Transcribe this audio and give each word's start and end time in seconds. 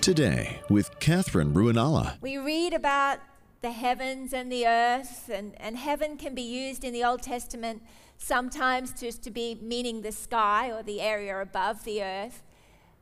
Today 0.00 0.62
with 0.70 0.98
Katherine 0.98 1.52
Ruonala. 1.52 2.18
We 2.22 2.38
read 2.38 2.72
about 2.72 3.18
the 3.60 3.70
heavens 3.70 4.32
and 4.32 4.50
the 4.50 4.66
earth, 4.66 5.28
and, 5.28 5.52
and 5.60 5.76
heaven 5.76 6.16
can 6.16 6.34
be 6.34 6.40
used 6.40 6.84
in 6.84 6.94
the 6.94 7.04
Old 7.04 7.20
Testament 7.20 7.82
sometimes 8.16 8.98
just 8.98 9.22
to 9.24 9.30
be 9.30 9.58
meaning 9.60 10.00
the 10.00 10.10
sky 10.10 10.70
or 10.70 10.82
the 10.82 11.02
area 11.02 11.38
above 11.38 11.84
the 11.84 12.02
earth. 12.02 12.42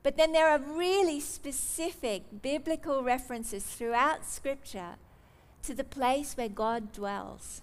But 0.02 0.16
then 0.16 0.32
there 0.32 0.48
are 0.48 0.58
really 0.58 1.20
specific 1.20 2.42
biblical 2.42 3.04
references 3.04 3.64
throughout 3.64 4.26
Scripture 4.26 4.96
to 5.62 5.74
the 5.74 5.84
place 5.84 6.36
where 6.36 6.48
God 6.48 6.92
dwells, 6.92 7.62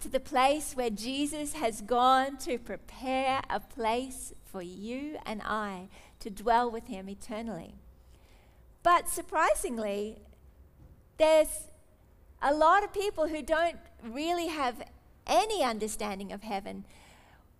to 0.00 0.08
the 0.08 0.18
place 0.18 0.74
where 0.74 0.90
Jesus 0.90 1.52
has 1.52 1.80
gone 1.80 2.38
to 2.38 2.58
prepare 2.58 3.40
a 3.48 3.60
place 3.60 4.32
for 4.44 4.62
you 4.62 5.18
and 5.24 5.42
I 5.44 5.86
to 6.18 6.28
dwell 6.28 6.68
with 6.68 6.88
Him 6.88 7.08
eternally. 7.08 7.76
But 8.84 9.08
surprisingly, 9.08 10.18
there's 11.16 11.70
a 12.42 12.54
lot 12.54 12.84
of 12.84 12.92
people 12.92 13.28
who 13.28 13.42
don't 13.42 13.78
really 14.06 14.48
have 14.48 14.82
any 15.26 15.64
understanding 15.64 16.30
of 16.30 16.42
heaven. 16.42 16.84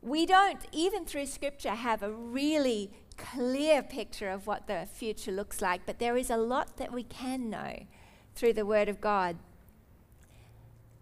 We 0.02 0.26
don't, 0.26 0.60
even 0.70 1.06
through 1.06 1.26
Scripture, 1.26 1.70
have 1.70 2.02
a 2.02 2.12
really 2.12 2.92
clear 3.16 3.82
picture 3.82 4.28
of 4.28 4.46
what 4.46 4.66
the 4.66 4.86
future 4.92 5.32
looks 5.32 5.62
like, 5.62 5.86
but 5.86 5.98
there 5.98 6.18
is 6.18 6.28
a 6.28 6.36
lot 6.36 6.76
that 6.76 6.92
we 6.92 7.02
can 7.02 7.48
know 7.48 7.86
through 8.34 8.52
the 8.52 8.66
Word 8.66 8.90
of 8.90 9.00
God. 9.00 9.38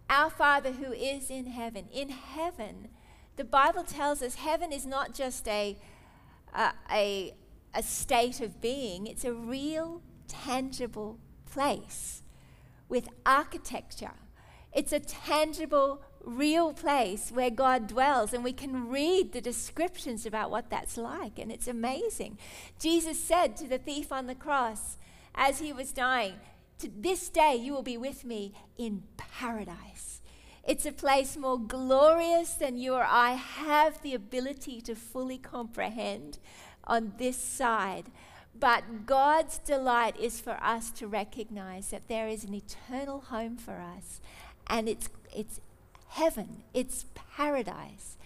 Our 0.09 0.31
Father 0.31 0.71
who 0.71 0.93
is 0.93 1.31
in 1.31 1.47
heaven, 1.47 1.87
in 1.93 2.11
heaven, 2.11 2.91
the 3.35 3.45
Bible 3.45 3.83
tells 3.83 4.23
us 4.23 4.37
heaven 4.37 4.71
is 4.71 4.87
not 4.87 5.15
just 5.15 5.49
a, 5.49 5.77
a, 6.55 6.71
a, 6.93 7.35
a 7.75 7.83
state 7.83 8.41
of 8.41 8.61
being, 8.61 9.09
it's 9.09 9.25
a 9.25 9.33
real 9.33 10.01
tangible 10.33 11.19
place 11.45 12.23
with 12.89 13.09
architecture. 13.27 14.15
It's 14.73 14.93
a 14.93 15.01
tangible, 15.01 16.03
real 16.25 16.73
place 16.73 17.31
where 17.31 17.51
God 17.51 17.87
dwells, 17.87 18.33
and 18.33 18.43
we 18.43 18.55
can 18.55 18.89
read 18.89 19.33
the 19.33 19.41
descriptions 19.41 20.25
about 20.25 20.51
what 20.51 20.71
that's 20.71 20.97
like, 20.97 21.39
and 21.39 21.53
it's 21.53 21.69
amazing. 21.69 22.39
Jesus 22.79 23.23
said 23.23 23.57
to 23.59 23.69
the 23.69 23.79
thief 23.79 24.11
on 24.11 24.27
the 24.27 24.35
cross 24.35 24.97
as 25.35 25.59
he 25.59 25.73
was 25.73 25.93
dying, 25.93 26.35
To 26.79 26.89
this 26.89 27.29
day 27.29 27.55
you 27.55 27.75
will 27.75 27.83
be 27.83 27.99
with 27.99 28.25
me 28.25 28.55
in 28.79 29.03
paradise. 29.17 30.23
It's 30.65 30.87
a 30.87 30.93
place 30.93 31.37
more 31.37 31.59
glorious 31.59 32.55
than 32.55 32.79
you 32.79 32.95
or 32.95 33.05
I 33.05 33.33
have 33.33 34.01
the 34.01 34.15
ability 34.15 34.81
to 34.83 34.95
fully 34.95 35.39
comprehend 35.39 36.39
on 36.85 37.15
this 37.19 37.37
side 37.37 38.11
but 38.59 39.07
God's 39.07 39.59
delight 39.59 40.19
is 40.19 40.41
for 40.41 40.59
us 40.63 40.91
to 40.93 41.07
recognize 41.07 41.91
that 41.91 42.09
there 42.09 42.29
is 42.29 42.45
an 42.45 42.55
eternal 42.55 43.21
home 43.21 43.57
for 43.57 43.81
us, 43.81 44.21
and 44.67 44.89
it's, 44.89 45.09
it's 45.35 45.61
heaven, 46.09 46.63
it's 46.75 47.07
paradise. 47.37 48.17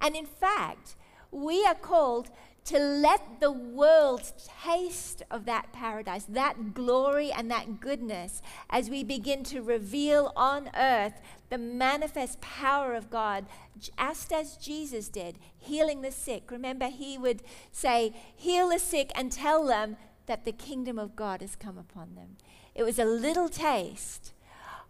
And 0.00 0.14
in 0.16 0.26
fact, 0.26 0.96
we 1.30 1.64
are 1.64 1.74
called 1.74 2.30
to 2.64 2.78
let 2.78 3.40
the 3.40 3.50
world 3.50 4.32
taste 4.62 5.22
of 5.30 5.46
that 5.46 5.72
paradise, 5.72 6.24
that 6.24 6.74
glory 6.74 7.32
and 7.32 7.50
that 7.50 7.80
goodness, 7.80 8.42
as 8.68 8.90
we 8.90 9.02
begin 9.02 9.42
to 9.44 9.62
reveal 9.62 10.32
on 10.36 10.70
earth 10.76 11.14
the 11.50 11.58
manifest 11.58 12.40
power 12.40 12.94
of 12.94 13.10
God, 13.10 13.46
just 13.78 14.32
as 14.32 14.56
Jesus 14.56 15.08
did, 15.08 15.38
healing 15.56 16.02
the 16.02 16.10
sick. 16.10 16.50
Remember, 16.50 16.88
he 16.88 17.16
would 17.16 17.42
say, 17.72 18.12
Heal 18.36 18.68
the 18.68 18.78
sick 18.78 19.10
and 19.14 19.32
tell 19.32 19.66
them 19.66 19.96
that 20.26 20.44
the 20.44 20.52
kingdom 20.52 20.98
of 20.98 21.16
God 21.16 21.40
has 21.40 21.56
come 21.56 21.78
upon 21.78 22.14
them. 22.14 22.36
It 22.74 22.82
was 22.82 22.98
a 22.98 23.04
little 23.04 23.48
taste 23.48 24.32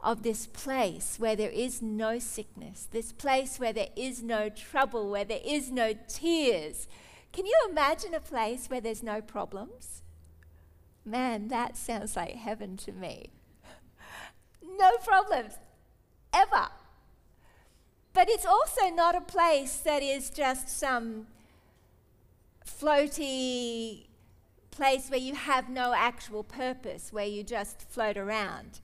of 0.00 0.22
this 0.22 0.46
place 0.46 1.16
where 1.18 1.36
there 1.36 1.50
is 1.50 1.80
no 1.82 2.18
sickness, 2.18 2.88
this 2.90 3.12
place 3.12 3.58
where 3.58 3.72
there 3.72 3.88
is 3.96 4.22
no 4.22 4.48
trouble, 4.48 5.10
where 5.10 5.24
there 5.24 5.40
is 5.44 5.70
no 5.70 5.94
tears 6.06 6.86
can 7.38 7.46
you 7.46 7.56
imagine 7.70 8.14
a 8.14 8.20
place 8.20 8.66
where 8.66 8.80
there's 8.80 9.00
no 9.00 9.20
problems? 9.20 10.02
Man, 11.04 11.46
that 11.46 11.76
sounds 11.76 12.16
like 12.16 12.34
heaven 12.34 12.76
to 12.78 12.90
me. 12.90 13.30
no 14.60 14.90
problems, 15.04 15.54
ever. 16.34 16.66
But 18.12 18.28
it's 18.28 18.44
also 18.44 18.88
not 18.92 19.14
a 19.14 19.20
place 19.20 19.76
that 19.76 20.02
is 20.02 20.30
just 20.30 20.68
some 20.68 21.28
floaty 22.66 24.08
place 24.72 25.08
where 25.08 25.20
you 25.20 25.36
have 25.36 25.68
no 25.68 25.94
actual 25.94 26.42
purpose, 26.42 27.12
where 27.12 27.24
you 27.24 27.44
just 27.44 27.82
float 27.82 28.16
around. 28.16 28.80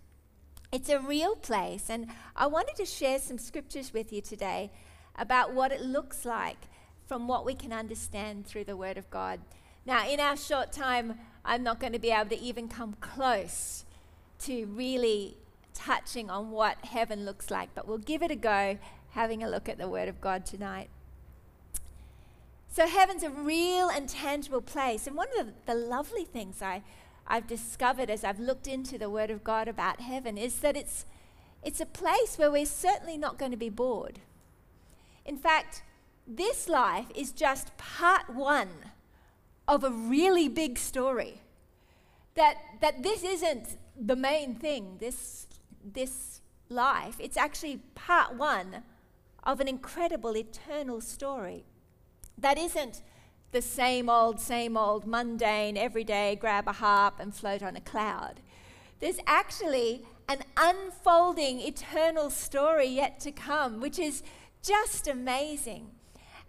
It's 0.71 0.89
a 0.89 1.01
real 1.01 1.35
place, 1.35 1.91
and 1.91 2.07
I 2.37 2.47
wanted 2.47 2.77
to 2.77 2.87
share 2.87 3.19
some 3.19 3.39
scriptures 3.39 3.93
with 3.93 4.13
you 4.13 4.21
today 4.21 4.71
about 5.17 5.53
what 5.53 5.73
it 5.73 5.81
looks 5.81 6.25
like 6.25 6.69
from 7.07 7.29
what 7.29 7.45
we 7.45 7.55
can 7.55 7.73
understand 7.73 8.47
through 8.47 8.65
the 8.65 8.77
Word 8.77 8.97
of 8.97 9.11
God. 9.11 9.41
Now, 9.87 10.09
in 10.09 10.21
our 10.21 10.37
short 10.37 10.73
time, 10.73 11.19
I'm 11.45 11.63
not 11.63 11.79
going 11.79 11.93
to 11.93 11.99
be 11.99 12.11
able 12.11 12.31
to 12.31 12.41
even 12.41 12.69
come 12.69 12.97
close 13.01 13.85
to 14.41 14.67
really 14.67 15.37
touching 15.75 16.31
on 16.31 16.51
what 16.51 16.79
heaven 16.85 17.25
looks 17.25 17.51
like, 17.51 17.71
but 17.75 17.87
we'll 17.87 17.99
give 17.99 18.23
it 18.23 18.31
a 18.31 18.37
go 18.37 18.79
having 19.11 19.43
a 19.43 19.49
look 19.49 19.69
at 19.69 19.79
the 19.79 19.89
Word 19.89 20.09
of 20.09 20.21
God 20.21 20.47
tonight. 20.47 20.89
So, 22.69 22.89
heaven's 22.89 23.23
a 23.23 23.31
real 23.31 23.89
and 23.89 24.09
tangible 24.09 24.63
place. 24.63 25.07
And 25.07 25.15
one 25.15 25.29
of 25.39 25.53
the, 25.67 25.75
lovely 25.75 26.25
things 26.25 26.61
I, 26.61 26.83
I've 27.27 27.47
discovered 27.47 28.11
as 28.11 28.25
I've 28.25 28.41
looked 28.41 28.67
into 28.67 28.99
the 28.99 29.11
Word 29.11 29.31
of 29.31 29.45
God 29.45 29.69
about 29.69 30.01
heaven 30.01 30.37
is 30.37 30.57
that 30.61 30.77
it's, 30.77 31.05
it's 31.63 31.81
a 31.81 31.87
place 31.87 32.37
where 32.37 32.51
we're 32.51 32.67
certainly 32.67 33.17
not 33.17 33.39
going 33.39 33.53
to 33.53 33.57
be 33.57 33.69
bored. 33.69 34.21
In 35.25 35.37
fact, 35.37 35.83
this 36.27 36.69
life 36.69 37.07
is 37.15 37.33
just 37.33 37.77
part 37.77 38.31
one 38.31 38.69
of 39.69 39.85
a 39.85 39.91
really 39.91 40.49
big 40.49 40.79
story. 40.79 41.41
That, 42.35 42.57
that 42.81 43.03
this 43.03 43.23
isn't 43.23 43.77
the 43.97 44.17
main 44.17 44.55
thing, 44.55 44.97
this, 44.99 45.47
this 45.85 46.41
life. 46.69 47.17
It's 47.21 47.37
actually 47.37 47.81
part 47.95 48.35
one 48.35 48.83
of 49.45 49.61
an 49.61 49.69
incredible 49.69 50.37
eternal 50.37 51.01
story. 51.01 51.65
That 52.37 52.59
isn't 52.59 53.03
the 53.53 53.63
same 53.63 54.09
old, 54.09 54.41
same 54.41 54.77
old, 54.77 55.07
mundane, 55.07 55.77
everyday, 55.77 56.35
grab 56.35 56.67
a 56.67 56.73
harp 56.73 57.21
and 57.21 57.33
float 57.33 57.63
on 57.63 57.77
a 57.77 57.81
cloud. 57.81 58.41
There's 58.99 59.19
actually 59.27 60.05
an 60.29 60.39
unfolding 60.57 61.61
eternal 61.61 62.31
story 62.31 62.87
yet 62.87 63.21
to 63.21 63.31
come, 63.31 63.81
which 63.81 63.99
is 63.99 64.23
just 64.63 65.07
amazing. 65.07 65.91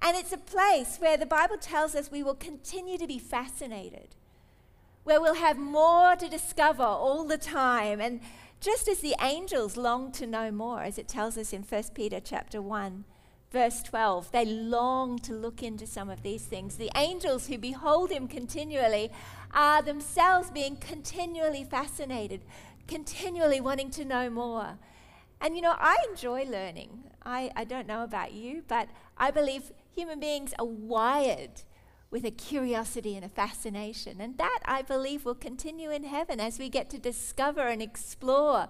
And 0.05 0.15
it's 0.15 0.31
a 0.31 0.37
place 0.37 0.97
where 0.99 1.17
the 1.17 1.25
Bible 1.25 1.57
tells 1.57 1.95
us 1.95 2.11
we 2.11 2.21
will 2.21 2.35
continue 2.35 2.99
to 2.99 3.07
be 3.07 3.17
fascinated, 3.17 4.09
where 5.03 5.19
we'll 5.19 5.33
have 5.33 5.57
more 5.57 6.15
to 6.15 6.29
discover 6.29 6.83
all 6.83 7.25
the 7.25 7.39
time. 7.39 7.99
And 7.99 8.21
just 8.61 8.87
as 8.87 8.99
the 8.99 9.15
angels 9.19 9.77
long 9.77 10.11
to 10.11 10.27
know 10.27 10.51
more, 10.51 10.83
as 10.83 10.99
it 10.99 11.07
tells 11.07 11.39
us 11.39 11.51
in 11.53 11.63
1 11.63 11.83
Peter 11.95 12.19
chapter 12.19 12.61
1, 12.61 13.03
verse 13.51 13.81
12, 13.81 14.31
they 14.31 14.45
long 14.45 15.17
to 15.17 15.33
look 15.33 15.63
into 15.63 15.87
some 15.87 16.11
of 16.11 16.21
these 16.21 16.45
things. 16.45 16.75
The 16.75 16.91
angels 16.95 17.47
who 17.47 17.57
behold 17.57 18.11
him 18.11 18.27
continually 18.27 19.09
are 19.55 19.81
themselves 19.81 20.51
being 20.51 20.75
continually 20.75 21.63
fascinated, 21.63 22.41
continually 22.87 23.59
wanting 23.59 23.89
to 23.89 24.05
know 24.05 24.29
more. 24.29 24.77
And 25.41 25.55
you 25.55 25.63
know, 25.63 25.75
I 25.79 25.97
enjoy 26.11 26.45
learning. 26.45 27.05
I, 27.23 27.49
I 27.55 27.63
don't 27.63 27.87
know 27.87 28.03
about 28.03 28.33
you, 28.33 28.61
but 28.67 28.87
I 29.17 29.31
believe 29.31 29.71
human 29.95 30.19
beings 30.19 30.53
are 30.59 30.65
wired 30.65 31.61
with 32.11 32.23
a 32.23 32.31
curiosity 32.31 33.15
and 33.15 33.25
a 33.25 33.29
fascination. 33.29 34.21
And 34.21 34.37
that, 34.37 34.59
I 34.65 34.81
believe, 34.83 35.25
will 35.25 35.35
continue 35.35 35.89
in 35.89 36.03
heaven 36.03 36.39
as 36.39 36.59
we 36.59 36.69
get 36.69 36.89
to 36.91 36.97
discover 36.97 37.61
and 37.61 37.81
explore 37.81 38.67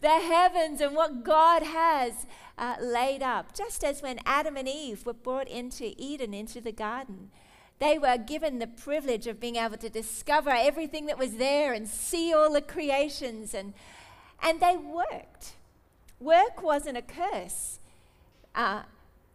the 0.00 0.08
heavens 0.20 0.80
and 0.80 0.96
what 0.96 1.22
God 1.22 1.62
has 1.62 2.26
uh, 2.56 2.76
laid 2.80 3.22
up. 3.22 3.54
Just 3.54 3.84
as 3.84 4.02
when 4.02 4.18
Adam 4.24 4.56
and 4.56 4.68
Eve 4.68 5.04
were 5.06 5.12
brought 5.12 5.48
into 5.48 5.94
Eden, 5.96 6.34
into 6.34 6.60
the 6.60 6.72
garden, 6.72 7.30
they 7.78 7.98
were 7.98 8.16
given 8.16 8.58
the 8.58 8.66
privilege 8.66 9.26
of 9.26 9.38
being 9.38 9.56
able 9.56 9.76
to 9.76 9.88
discover 9.88 10.50
everything 10.50 11.06
that 11.06 11.18
was 11.18 11.36
there 11.36 11.72
and 11.72 11.86
see 11.86 12.34
all 12.34 12.52
the 12.52 12.62
creations, 12.62 13.54
and, 13.54 13.74
and 14.42 14.60
they 14.60 14.76
worked. 14.76 15.54
Work 16.18 16.62
wasn't 16.62 16.96
a 16.96 17.02
curse. 17.02 17.78
Uh, 18.54 18.82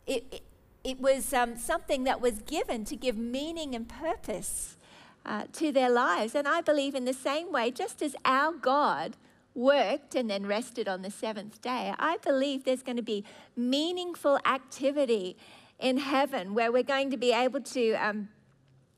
it, 0.06 0.26
it, 0.32 0.42
it 0.84 1.00
was 1.00 1.34
um, 1.34 1.56
something 1.56 2.04
that 2.04 2.20
was 2.20 2.40
given 2.40 2.84
to 2.86 2.96
give 2.96 3.18
meaning 3.18 3.74
and 3.74 3.88
purpose 3.88 4.78
uh, 5.26 5.46
to 5.54 5.72
their 5.72 5.90
lives. 5.90 6.36
And 6.36 6.48
I 6.48 6.62
believe 6.62 6.94
in 6.94 7.06
the 7.06 7.14
same 7.14 7.52
way, 7.52 7.72
just 7.72 8.02
as 8.02 8.16
our 8.26 8.52
God 8.52 9.16
worked 9.56 10.16
and 10.16 10.30
then 10.30 10.46
rested 10.46 10.88
on 10.88 11.02
the 11.02 11.12
seventh 11.12 11.62
day, 11.62 11.94
I 11.98 12.18
believe 12.18 12.66
there's 12.66 12.84
going 12.84 12.98
to 12.98 13.04
be 13.04 13.24
meaningful 13.56 14.40
activity 14.46 15.38
in 15.80 15.98
heaven 15.98 16.54
where 16.54 16.72
we're 16.72 16.84
going 16.84 17.12
to 17.12 17.18
be 17.18 17.32
able 17.32 17.62
to 17.62 17.94
um, 17.94 18.30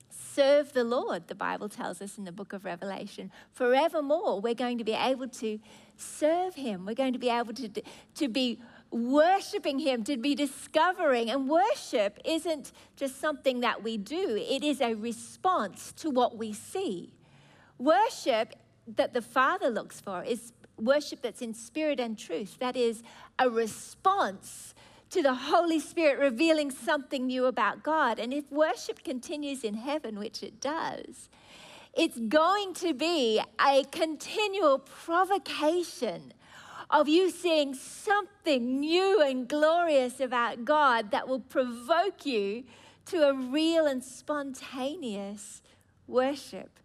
serve 0.09 0.73
the 0.73 0.83
Lord, 0.83 1.27
the 1.27 1.35
Bible 1.35 1.69
tells 1.69 2.01
us 2.01 2.17
in 2.17 2.25
the 2.25 2.31
book 2.31 2.51
of 2.51 2.65
Revelation. 2.65 3.31
Forevermore, 3.53 4.41
we're 4.41 4.53
going 4.53 4.77
to 4.77 4.83
be 4.83 4.93
able 4.93 5.27
to 5.27 5.59
serve 5.95 6.55
Him. 6.55 6.85
We're 6.85 6.95
going 6.95 7.13
to 7.13 7.19
be 7.19 7.29
able 7.29 7.53
to, 7.53 7.69
to 8.15 8.27
be 8.27 8.59
worshiping 8.95 9.79
Him, 9.79 10.03
to 10.05 10.17
be 10.17 10.35
discovering. 10.35 11.29
And 11.29 11.49
worship 11.49 12.17
isn't 12.23 12.71
just 12.95 13.19
something 13.19 13.59
that 13.59 13.83
we 13.83 13.97
do, 13.97 14.37
it 14.37 14.63
is 14.63 14.81
a 14.81 14.93
response 14.93 15.91
to 15.97 16.09
what 16.09 16.37
we 16.37 16.53
see. 16.53 17.13
Worship 17.77 18.55
that 18.95 19.13
the 19.13 19.21
Father 19.21 19.69
looks 19.69 19.99
for 19.99 20.23
is 20.23 20.53
worship 20.77 21.21
that's 21.21 21.41
in 21.41 21.53
spirit 21.53 21.99
and 21.99 22.17
truth. 22.17 22.57
That 22.59 22.77
is 22.77 23.03
a 23.37 23.49
response 23.49 24.73
to 25.09 25.21
the 25.21 25.33
Holy 25.33 25.79
Spirit 25.79 26.19
revealing 26.19 26.71
something 26.71 27.27
new 27.27 27.45
about 27.45 27.83
God. 27.83 28.19
And 28.19 28.33
if 28.33 28.49
worship 28.51 29.03
continues 29.03 29.63
in 29.63 29.73
heaven, 29.73 30.19
which 30.19 30.41
it 30.41 30.61
does, 30.61 31.29
it's 31.93 32.19
going 32.19 32.73
to 32.75 32.93
be 32.93 33.41
a 33.65 33.83
continual 33.91 34.79
provocation 34.79 36.33
of 37.01 37.09
you 37.09 37.29
seeing 37.29 37.73
something 37.73 38.79
new 38.79 39.21
and 39.21 39.49
glorious 39.49 40.21
about 40.21 40.63
God 40.63 41.11
that 41.11 41.27
will 41.27 41.41
provoke 41.41 42.25
you 42.25 42.63
to 43.07 43.27
a 43.27 43.33
real 43.33 43.85
and 43.85 44.01
spontaneous 44.01 45.61
worship. 46.07 46.79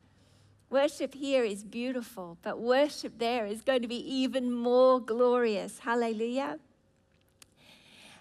Worship 0.68 1.14
here 1.14 1.44
is 1.44 1.62
beautiful, 1.62 2.38
but 2.42 2.58
worship 2.58 3.18
there 3.18 3.46
is 3.46 3.62
going 3.62 3.82
to 3.82 3.88
be 3.88 4.04
even 4.12 4.52
more 4.52 5.00
glorious. 5.00 5.78
Hallelujah. 5.78 6.58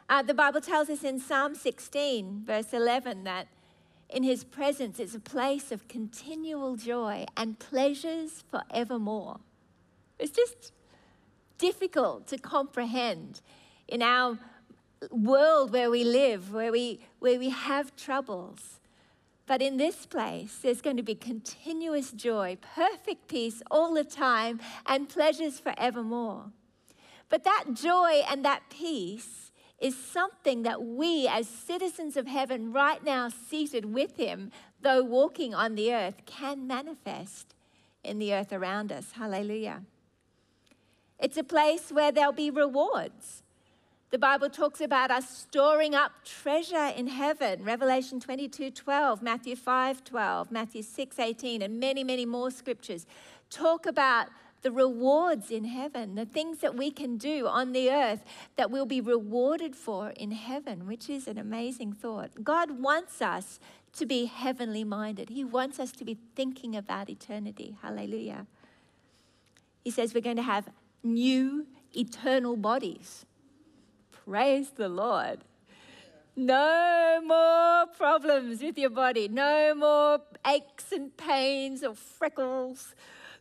Uh, 0.08 0.22
the 0.22 0.36
Bible 0.36 0.62
tells 0.62 0.90
us 0.92 1.04
in 1.04 1.20
Psalm 1.20 1.56
16, 1.56 2.44
verse 2.46 2.72
11, 2.72 3.24
that 3.24 3.48
in 4.10 4.22
his 4.22 4.44
presence 4.44 5.00
is 5.00 5.16
a 5.16 5.20
place 5.20 5.72
of 5.72 5.88
continual 5.88 6.76
joy 6.76 7.26
and 7.36 7.58
pleasures 7.58 8.44
forevermore. 8.52 9.40
It's 10.20 10.32
just 10.32 10.72
difficult 11.60 12.26
to 12.28 12.40
comprehend 12.40 13.42
in 13.88 14.02
our 14.02 14.40
world 15.12 15.72
where 15.72 15.92
we 15.92 16.04
live, 16.04 16.52
where 16.52 16.72
we, 16.72 17.02
where 17.20 17.38
we 17.38 17.50
have 17.50 17.96
troubles. 17.96 18.80
But 19.46 19.62
in 19.62 19.78
this 19.78 20.06
place, 20.06 20.60
there's 20.62 20.82
going 20.82 20.98
to 20.98 21.04
be 21.04 21.16
continuous 21.16 22.12
joy, 22.12 22.58
perfect 22.76 23.28
peace 23.28 23.62
all 23.72 23.94
the 23.94 24.04
time, 24.04 24.60
and 24.86 25.10
pleasures 25.10 25.60
forevermore. 25.60 26.52
But 27.30 27.44
that 27.44 27.66
joy 27.74 28.22
and 28.30 28.44
that 28.46 28.64
peace 28.70 29.52
is 29.80 29.98
something 29.98 30.64
that 30.64 30.84
we, 30.84 31.28
as 31.28 31.48
citizens 31.48 32.18
of 32.18 32.28
heaven, 32.28 32.72
right 32.74 33.04
now 33.04 33.30
seated 33.30 33.86
with 33.86 34.18
Him, 34.18 34.52
though 34.82 35.04
walking 35.04 35.54
on 35.54 35.76
the 35.76 35.94
earth, 35.94 36.26
can 36.26 36.68
manifest 36.68 37.56
in 38.04 38.20
the 38.20 38.34
earth 38.34 38.52
around 38.52 38.92
us. 38.92 39.14
Hallelujah. 39.14 39.84
It's 41.20 41.38
a 41.38 41.44
place 41.44 41.92
where 41.92 42.12
there'll 42.12 42.32
be 42.32 42.50
rewards. 42.50 43.44
The 44.12 44.18
Bible 44.18 44.50
talks 44.50 44.82
about 44.82 45.12
us 45.12 45.30
storing 45.30 45.94
up 45.94 46.12
treasure 46.26 46.92
in 46.96 47.08
heaven. 47.08 47.64
Revelation 47.64 48.20
22 48.20 48.72
12, 48.72 49.22
Matthew 49.22 49.56
5 49.56 50.04
12, 50.04 50.52
Matthew 50.52 50.82
6 50.82 51.20
18, 51.20 51.62
and 51.62 51.80
many, 51.80 52.04
many 52.04 52.26
more 52.26 52.50
scriptures 52.50 53.06
talk 53.52 53.86
about 53.86 54.30
the 54.62 54.72
rewards 54.72 55.52
in 55.52 55.66
heaven, 55.66 56.16
the 56.16 56.26
things 56.26 56.58
that 56.60 56.76
we 56.76 56.92
can 56.92 57.18
do 57.18 57.48
on 57.48 57.72
the 57.72 57.90
earth 57.92 58.24
that 58.56 58.72
we'll 58.72 58.86
be 58.86 59.00
rewarded 59.00 59.76
for 59.76 60.10
in 60.12 60.32
heaven, 60.32 60.88
which 60.88 61.10
is 61.10 61.28
an 61.28 61.38
amazing 61.38 61.94
thought. 61.94 62.44
God 62.44 62.82
wants 62.82 63.22
us 63.22 63.60
to 63.94 64.06
be 64.06 64.26
heavenly 64.26 64.84
minded, 64.84 65.30
He 65.30 65.44
wants 65.44 65.80
us 65.80 65.92
to 65.92 66.04
be 66.04 66.18
thinking 66.36 66.76
about 66.76 67.10
eternity. 67.10 67.78
Hallelujah. 67.82 68.48
He 69.84 69.92
says 69.92 70.14
we're 70.14 70.22
going 70.22 70.36
to 70.36 70.42
have 70.42 70.68
new 71.04 71.68
eternal 71.96 72.56
bodies. 72.56 73.26
Praise 74.12 74.72
the 74.72 74.90
Lord. 74.90 75.40
No 76.36 77.22
more 77.26 77.88
problems 77.98 78.62
with 78.62 78.78
your 78.78 78.92
body. 78.92 79.28
No 79.28 79.76
more 79.76 80.20
aches 80.46 80.92
and 80.92 81.16
pains 81.18 81.84
or 81.84 81.96
freckles 81.96 82.94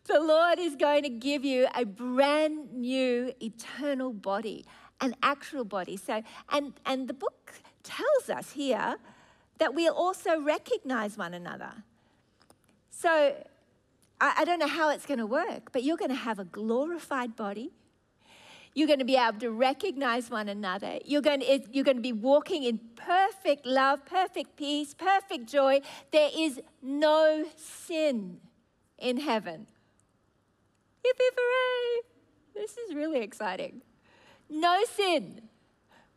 the 0.08 0.20
Lord 0.20 0.58
is 0.58 0.74
going 0.74 1.02
to 1.02 1.10
give 1.10 1.44
you 1.44 1.68
a 1.74 1.84
brand 1.84 2.72
new 2.72 3.32
eternal 3.40 4.12
body, 4.12 4.64
an 5.02 5.14
actual 5.22 5.64
body. 5.64 5.98
So, 5.98 6.22
and, 6.50 6.72
and 6.86 7.08
the 7.08 7.14
book 7.14 7.52
tells 7.82 8.30
us 8.30 8.52
here 8.52 8.96
that 9.58 9.74
we'll 9.74 9.94
also 9.94 10.40
recognize 10.40 11.18
one 11.18 11.34
another. 11.34 11.72
So, 12.90 13.46
I, 14.20 14.34
I 14.38 14.44
don't 14.44 14.58
know 14.58 14.68
how 14.68 14.90
it's 14.90 15.06
going 15.06 15.18
to 15.18 15.26
work, 15.26 15.72
but 15.72 15.82
you're 15.82 15.96
going 15.96 16.10
to 16.10 16.16
have 16.16 16.38
a 16.38 16.44
glorified 16.44 17.36
body. 17.36 17.72
You're 18.74 18.86
going 18.86 18.98
to 18.98 19.04
be 19.04 19.16
able 19.16 19.40
to 19.40 19.50
recognize 19.50 20.30
one 20.30 20.48
another. 20.48 20.98
You're 21.04 21.22
going 21.22 21.40
to, 21.40 21.60
you're 21.72 21.84
going 21.84 21.96
to 21.96 22.02
be 22.02 22.12
walking 22.12 22.64
in 22.64 22.80
perfect 22.94 23.66
love, 23.66 24.04
perfect 24.04 24.56
peace, 24.56 24.94
perfect 24.94 25.48
joy. 25.48 25.80
There 26.12 26.30
is 26.36 26.60
no 26.82 27.44
sin 27.56 28.38
in 28.98 29.18
heaven. 29.18 29.66
Hip 31.04 31.16
hooray! 31.18 32.02
This 32.54 32.76
is 32.76 32.94
really 32.94 33.20
exciting. 33.20 33.82
No 34.50 34.84
sin. 34.84 35.42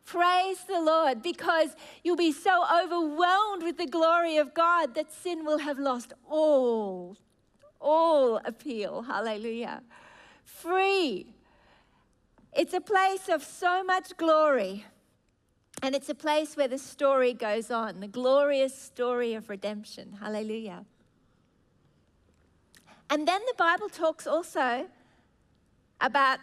Praise 0.04 0.64
the 0.68 0.80
Lord 0.80 1.22
because 1.22 1.70
you'll 2.02 2.16
be 2.16 2.32
so 2.32 2.64
overwhelmed 2.82 3.62
with 3.62 3.78
the 3.78 3.86
glory 3.86 4.36
of 4.36 4.52
God 4.52 4.94
that 4.94 5.12
sin 5.12 5.44
will 5.44 5.58
have 5.58 5.78
lost 5.78 6.12
all, 6.28 7.16
all 7.82 8.40
appeal. 8.44 9.02
Hallelujah. 9.02 9.82
Free. 10.44 11.34
It's 12.54 12.74
a 12.74 12.80
place 12.80 13.28
of 13.28 13.42
so 13.42 13.82
much 13.82 14.16
glory. 14.16 14.86
And 15.82 15.94
it's 15.94 16.08
a 16.08 16.14
place 16.14 16.56
where 16.56 16.68
the 16.68 16.78
story 16.78 17.32
goes 17.32 17.70
on, 17.70 18.00
the 18.00 18.06
glorious 18.06 18.74
story 18.74 19.34
of 19.34 19.48
redemption. 19.48 20.18
Hallelujah. 20.20 20.84
And 23.10 23.26
then 23.26 23.40
the 23.46 23.54
Bible 23.58 23.88
talks 23.88 24.26
also 24.26 24.86
about 26.00 26.38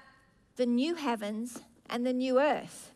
the 0.57 0.65
new 0.65 0.95
heavens 0.95 1.61
and 1.89 2.05
the 2.05 2.13
new 2.13 2.39
earth. 2.39 2.91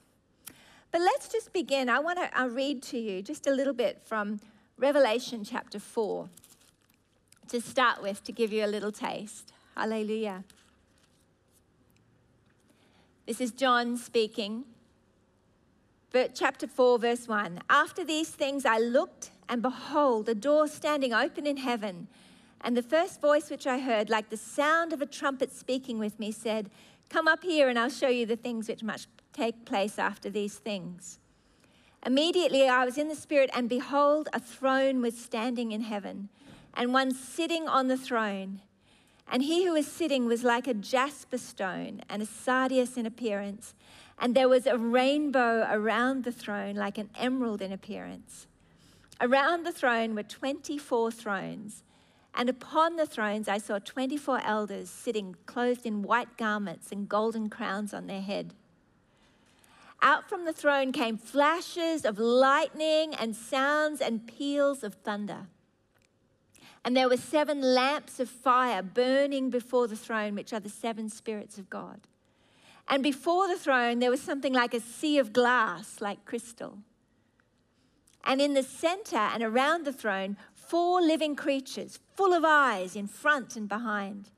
But 0.92 1.02
let's 1.02 1.28
just 1.28 1.54
begin. 1.54 1.90
I 1.90 2.00
want 2.00 2.20
to 2.20 2.38
I'll 2.38 2.50
read 2.50 2.84
to 2.84 3.00
you 3.00 3.22
just 3.22 3.48
a 3.48 3.52
little 3.52 3.74
bit 3.74 4.02
from 4.04 4.40
Revelation 4.78 5.44
chapter 5.44 5.80
4 5.80 6.30
to 7.50 7.62
start 7.62 8.02
with, 8.02 8.24
to 8.24 8.32
give 8.32 8.52
you 8.52 8.66
a 8.66 8.68
little 8.68 8.92
taste. 8.92 9.54
Hallelujah. 9.76 10.44
This 13.26 13.40
is 13.40 13.52
John 13.52 13.98
speaking. 13.98 14.66
But 16.12 16.36
chapter 16.36 16.68
4, 16.68 17.00
verse 17.00 17.28
1. 17.28 17.62
After 17.70 18.04
these 18.04 18.30
things 18.30 18.66
I 18.66 18.78
looked, 18.78 19.32
and 19.50 19.62
behold, 19.62 20.30
a 20.30 20.36
door 20.36 20.68
standing 20.68 21.14
open 21.14 21.48
in 21.48 21.58
heaven. 21.58 22.08
And 22.62 22.78
the 22.78 22.84
first 22.84 23.20
voice 23.20 23.50
which 23.50 23.66
I 23.66 23.80
heard, 23.80 24.10
like 24.10 24.30
the 24.30 24.38
sound 24.38 24.94
of 24.94 25.02
a 25.02 25.06
trumpet 25.06 25.52
speaking 25.52 26.00
with 26.00 26.20
me, 26.20 26.32
said, 26.32 26.70
Come 27.10 27.28
up 27.28 27.44
here, 27.44 27.68
and 27.68 27.78
I'll 27.78 27.90
show 27.90 28.08
you 28.10 28.26
the 28.26 28.36
things 28.36 28.68
which 28.68 28.84
must 28.84 29.08
take 29.34 29.66
place 29.66 30.00
after 30.00 30.30
these 30.30 30.58
things. 30.58 31.20
Immediately 32.06 32.68
I 32.68 32.86
was 32.86 32.98
in 32.98 33.08
the 33.08 33.16
Spirit, 33.16 33.50
and 33.54 33.70
behold, 33.70 34.30
a 34.34 34.40
throne 34.40 35.02
was 35.02 35.18
standing 35.18 35.72
in 35.72 35.82
heaven, 35.82 36.30
and 36.74 36.94
one 36.94 37.14
sitting 37.14 37.68
on 37.68 37.88
the 37.88 37.98
throne. 37.98 38.62
And 39.32 39.44
he 39.44 39.66
who 39.66 39.74
was 39.74 39.88
sitting 39.88 40.26
was 40.26 40.44
like 40.44 40.68
a 40.68 40.74
jasper 40.74 41.38
stone 41.38 42.02
and 42.10 42.22
a 42.22 42.26
sardius 42.26 42.98
in 42.98 43.06
appearance. 43.06 43.74
And 44.20 44.36
there 44.36 44.50
was 44.50 44.68
a 44.68 44.78
rainbow 44.78 45.68
around 45.72 46.24
the 46.24 46.32
throne, 46.32 46.76
like 46.76 46.98
an 46.98 47.10
emerald 47.18 47.62
in 47.62 47.72
appearance. 47.72 48.48
Around 49.22 49.66
the 49.66 49.72
throne 49.72 50.16
were 50.16 50.24
24 50.24 51.12
thrones 51.12 51.84
and 52.36 52.50
upon 52.50 52.96
the 52.96 53.06
thrones 53.06 53.48
I 53.48 53.58
saw 53.58 53.80
24 53.80 54.42
elders 54.44 54.90
sitting 54.90 55.36
clothed 55.46 55.86
in 55.86 56.02
white 56.02 56.38
garments 56.38 56.92
and 56.92 57.08
golden 57.08 57.50
crowns 57.50 57.94
on 57.94 58.08
their 58.08 58.22
head. 58.22 58.54
Out 60.02 60.28
from 60.28 60.46
the 60.46 60.54
throne 60.54 60.92
came 60.92 61.18
flashes 61.18 62.04
of 62.04 62.18
lightning 62.18 63.14
and 63.14 63.36
sounds 63.36 64.02
and 64.02 64.28
peals 64.28 64.84
of 64.84 64.96
thunder. 64.96 65.48
And 66.86 66.98
there 66.98 67.08
were 67.08 67.18
seven 67.18 67.62
lamps 67.62 68.20
of 68.20 68.30
fire 68.30 68.82
burning 68.82 69.50
before 69.50 69.88
the 69.88 69.96
throne, 69.96 70.36
which 70.36 70.52
are 70.52 70.60
the 70.60 70.70
seven 70.70 71.10
spirits 71.10 71.58
of 71.58 71.70
God. 71.70 72.02
And 72.88 73.02
before 73.02 73.48
the 73.48 73.58
throne, 73.58 74.00
there 74.00 74.10
was 74.10 74.22
something 74.22 74.54
like 74.54 74.74
a 74.74 74.80
sea 74.80 75.18
of 75.18 75.32
glass, 75.32 76.02
like 76.02 76.26
crystal. 76.26 76.80
And 78.26 78.42
in 78.42 78.54
the 78.54 78.64
center 78.64 79.18
and 79.18 79.44
around 79.44 79.86
the 79.86 79.94
throne 79.94 80.38
four 80.54 81.02
living 81.02 81.36
creatures, 81.36 82.00
full 82.16 82.34
of 82.34 82.44
eyes 82.46 82.96
in 82.96 83.08
front 83.08 83.56
and 83.56 83.70
behind. 83.70 84.30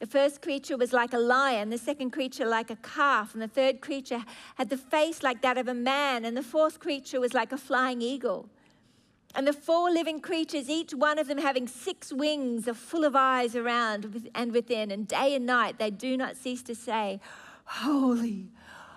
The 0.00 0.06
first 0.06 0.40
creature 0.40 0.78
was 0.78 0.94
like 0.94 1.12
a 1.12 1.18
lion, 1.18 1.68
the 1.68 1.78
second 1.78 2.10
creature 2.10 2.46
like 2.46 2.70
a 2.70 2.76
calf, 2.76 3.34
and 3.34 3.42
the 3.42 3.48
third 3.48 3.82
creature 3.82 4.24
had 4.54 4.70
the 4.70 4.78
face 4.78 5.22
like 5.22 5.42
that 5.42 5.58
of 5.58 5.68
a 5.68 5.74
man, 5.74 6.24
and 6.24 6.34
the 6.36 6.42
fourth 6.42 6.80
creature 6.80 7.20
was 7.20 7.34
like 7.34 7.52
a 7.52 7.58
flying 7.58 8.00
eagle. 8.00 8.48
And 9.34 9.46
the 9.46 9.52
four 9.52 9.90
living 9.90 10.20
creatures, 10.20 10.68
each 10.68 10.92
one 10.92 11.18
of 11.18 11.28
them 11.28 11.38
having 11.38 11.68
six 11.68 12.12
wings, 12.12 12.66
are 12.66 12.74
full 12.74 13.04
of 13.04 13.14
eyes 13.14 13.54
around 13.54 14.30
and 14.34 14.52
within, 14.52 14.90
and 14.90 15.06
day 15.06 15.34
and 15.34 15.46
night 15.46 15.78
they 15.78 15.90
do 15.90 16.16
not 16.16 16.36
cease 16.36 16.62
to 16.64 16.74
say, 16.74 17.20
Holy, 17.64 18.48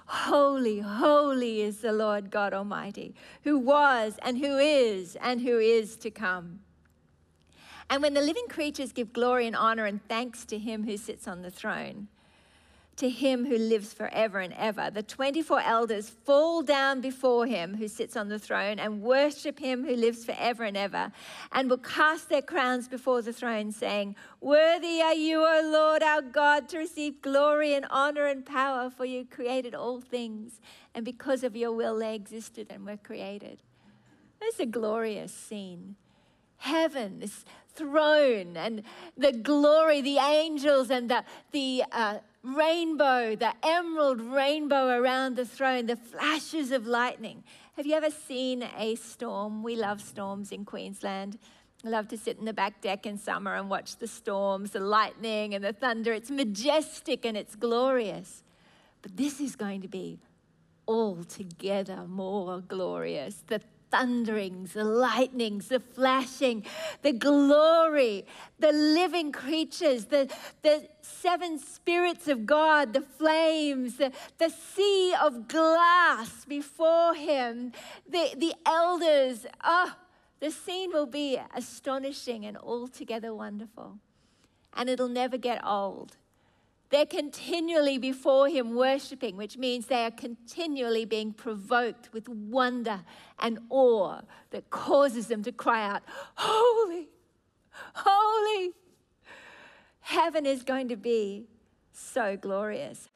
holy, 0.06 0.80
holy 0.80 1.62
is 1.62 1.82
the 1.82 1.92
Lord 1.92 2.32
God 2.32 2.54
Almighty, 2.54 3.13
who 3.44 3.60
was 3.60 4.18
and 4.24 4.40
who 4.40 4.58
is 4.58 5.16
and 5.22 5.42
who 5.42 5.60
is 5.60 5.96
to 5.98 6.10
come. 6.10 6.62
And 7.90 8.02
when 8.02 8.16
the 8.16 8.22
living 8.22 8.48
creatures 8.50 8.92
give 8.92 9.13
glory 9.13 9.46
and 9.46 9.56
honor 9.56 9.86
and 9.86 10.04
thanks 10.08 10.46
to 10.46 10.58
him 10.58 10.86
who 10.86 10.98
sits 10.98 11.28
on 11.28 11.44
the 11.44 11.52
throne, 11.52 12.08
to 12.98 13.10
him 13.10 13.46
who 13.46 13.58
lives 13.58 13.94
forever 13.94 14.40
and 14.40 14.54
ever. 14.54 14.90
The 14.92 15.04
24 15.04 15.62
elders 15.62 16.10
fall 16.10 16.62
down 16.62 17.02
before 17.02 17.46
him 17.46 17.76
who 17.76 17.88
sits 17.88 18.16
on 18.16 18.30
the 18.30 18.38
throne 18.38 18.80
and 18.80 19.02
worship 19.02 19.60
him 19.60 19.84
who 19.84 19.96
lives 19.96 20.24
forever 20.26 20.64
and 20.64 20.78
ever, 20.78 21.12
and 21.52 21.70
will 21.70 21.78
cast 21.78 22.30
their 22.30 22.42
crowns 22.42 22.88
before 22.88 23.22
the 23.22 23.34
throne, 23.34 23.72
saying, 23.72 24.16
Worthy 24.42 25.02
are 25.02 25.14
you, 25.14 25.40
O 25.40 25.62
Lord 25.72 26.04
our 26.04 26.22
God, 26.22 26.70
to 26.70 26.78
receive 26.78 27.22
glory 27.22 27.74
and 27.74 27.86
honor 27.90 28.26
and 28.28 28.46
power, 28.46 28.90
for 28.90 29.06
you 29.06 29.26
created 29.26 29.74
all 29.74 30.00
things, 30.00 30.62
and 30.94 31.04
because 31.04 31.44
of 31.44 31.56
your 31.56 31.72
will 31.72 31.98
they 31.98 32.14
existed 32.14 32.68
and 32.70 32.86
were 32.86 32.98
created. 32.98 33.60
It's 34.42 34.60
a 34.60 34.66
glorious 34.66 35.34
scene. 35.34 35.96
Heaven, 36.58 37.20
this 37.20 37.44
throne, 37.75 38.58
and 38.58 38.84
the 39.18 39.32
glory, 39.32 40.01
the 40.01 40.18
angels, 40.18 40.89
and 40.89 41.10
the, 41.10 41.24
the 41.51 41.84
uh, 41.92 42.20
rainbow, 42.44 43.36
the 43.36 43.53
emerald 43.63 44.22
rainbow 44.22 44.89
around 44.89 45.36
the 45.36 45.46
throne, 45.46 45.86
the 45.86 45.96
flashes 45.96 46.72
of 46.72 46.86
lightning. 46.86 47.44
Have 47.75 47.86
you 47.86 47.96
ever 47.96 48.12
seen 48.12 48.63
a 48.77 48.96
storm? 48.96 49.63
We 49.63 49.75
love 49.75 50.01
storms 50.01 50.51
in 50.51 50.65
Queensland. 50.65 51.39
I 51.86 51.89
love 51.89 52.08
to 52.10 52.18
sit 52.18 52.38
in 52.38 52.46
the 52.46 52.53
back 52.53 52.82
deck 52.82 53.06
in 53.06 53.18
summer 53.18 53.56
and 53.56 53.70
watch 53.70 53.98
the 53.98 54.08
storms, 54.08 54.72
the 54.72 54.80
lightning 54.80 55.53
and 55.53 55.63
the 55.63 55.74
thunder. 55.74 56.13
It's 56.13 56.32
majestic 56.32 57.25
and 57.25 57.36
it's 57.36 57.56
glorious. 57.56 58.44
But 59.01 59.18
this 59.18 59.42
is 59.42 59.56
going 59.56 59.82
to 59.82 59.89
be 59.89 60.20
altogether 60.88 62.06
more 62.08 62.62
glorious. 62.62 63.44
The 63.48 63.62
thunderings, 63.94 64.74
the 64.74 64.84
lightnings, 64.84 65.68
the 65.68 65.80
flashing, 65.80 66.66
the 67.04 67.14
glory, 67.14 68.26
the 68.58 68.72
living 68.72 69.32
creatures, 69.32 70.06
the, 70.06 70.28
the 70.64 70.88
seven 71.04 71.60
spirits 71.60 72.28
of 72.28 72.48
God, 72.48 72.94
the 72.94 73.02
flames, 73.02 73.98
the, 73.98 74.12
the 74.40 74.50
sea 74.50 75.14
of 75.22 75.48
glass 75.48 76.44
before 76.46 77.14
him, 77.14 77.72
the, 78.10 78.34
the 78.36 78.56
elders. 78.66 79.46
Oh, 79.64 79.94
the 80.40 80.50
scene 80.50 80.92
will 80.92 81.06
be 81.06 81.40
astonishing 81.56 82.46
and 82.46 82.58
altogether 82.58 83.32
wonderful. 83.36 84.00
And 84.76 84.90
it'll 84.90 85.08
never 85.08 85.38
get 85.38 85.64
old. 85.64 86.18
They're 86.94 87.08
continually 87.08 87.98
before 87.98 88.48
Him 88.48 88.76
worshiping, 88.76 89.36
which 89.36 89.58
means 89.58 89.88
they 89.88 90.06
are 90.06 90.12
continually 90.12 91.06
being 91.06 91.34
provoked 91.34 92.14
with 92.14 92.30
wonder 92.30 93.02
and 93.40 93.58
awe 93.72 94.22
that 94.52 94.70
causes 94.70 95.26
them 95.26 95.42
to 95.42 95.52
cry 95.52 95.90
out, 95.90 96.04
Holy, 96.36 97.10
holy. 97.96 98.74
Heaven 100.02 100.46
is 100.46 100.62
going 100.62 100.88
to 100.90 100.96
be 100.96 101.48
so 101.94 102.38
glorious. 102.38 103.10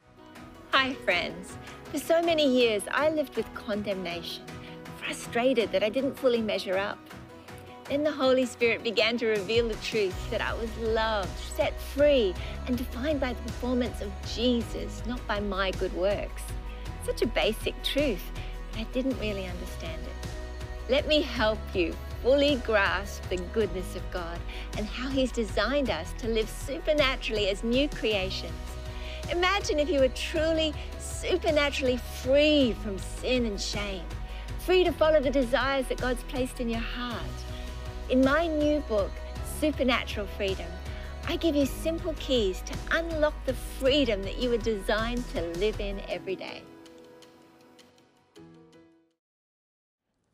Hi, 0.72 0.96
friends. 0.96 1.56
For 1.92 2.00
so 2.00 2.20
many 2.24 2.52
years, 2.52 2.82
I 2.90 3.12
lived 3.12 3.36
with 3.36 3.46
condemnation, 3.54 4.42
frustrated 4.96 5.72
that 5.72 5.84
I 5.84 5.90
didn't 5.90 6.18
fully 6.18 6.42
measure 6.42 6.80
up. 6.80 6.98
Then 7.90 8.04
the 8.04 8.12
Holy 8.12 8.46
Spirit 8.46 8.84
began 8.84 9.18
to 9.20 9.28
reveal 9.28 9.70
the 9.70 9.76
truth 9.76 10.30
that 10.30 10.42
I 10.42 10.54
was 10.54 10.70
loved, 10.80 11.38
set 11.56 11.80
free, 11.80 12.36
and 12.66 12.78
defined 12.78 13.22
by 13.22 13.32
the 13.32 13.42
performance 13.44 14.02
of 14.02 14.12
Jesus, 14.34 15.02
not 15.06 15.26
by 15.26 15.40
my 15.40 15.72
good 15.72 15.94
works. 15.94 16.44
Such 17.06 17.22
a 17.22 17.28
basic 17.28 17.82
truth, 17.84 18.24
but 18.72 18.82
I 18.82 18.84
didn't 18.92 19.18
really 19.20 19.48
understand 19.48 20.02
it. 20.02 20.30
Let 20.90 21.08
me 21.08 21.22
help 21.22 21.60
you 21.74 21.96
fully 22.22 22.58
grasp 22.66 23.24
the 23.30 23.38
goodness 23.54 23.96
of 23.96 24.12
God 24.12 24.38
and 24.78 24.86
how 24.86 25.08
He's 25.08 25.32
designed 25.32 25.90
us 25.90 26.12
to 26.18 26.28
live 26.28 26.50
supernaturally 26.50 27.48
as 27.48 27.64
new 27.64 27.88
creations. 27.88 28.52
Imagine 29.32 29.80
if 29.80 29.90
you 29.90 30.02
were 30.02 30.10
truly 30.10 30.74
supernaturally 31.00 32.00
free 32.22 32.76
from 32.84 32.98
sin 32.98 33.46
and 33.46 33.60
shame, 33.60 34.04
free 34.60 34.84
to 34.84 34.92
follow 34.92 35.22
the 35.22 35.30
desires 35.30 35.88
that 35.88 36.02
God's 36.02 36.24
placed 36.24 36.60
in 36.60 36.70
your 36.70 36.82
heart 36.82 37.24
in 38.10 38.24
my 38.24 38.48
new 38.48 38.80
book, 38.82 39.12
Supernatural 39.60 40.28
Freedom, 40.28 40.68
I 41.28 41.36
give 41.36 41.56
you 41.56 41.66
simple 41.66 42.14
keys 42.14 42.62
to 42.62 42.74
unlock 42.92 43.34
the 43.46 43.54
freedom 43.54 44.24
that 44.24 44.38
you 44.38 44.50
were 44.50 44.58
designed 44.58 45.28
to 45.32 45.42
live 45.60 45.80
in 45.82 46.02
every 46.08 46.38
day. 46.38 46.64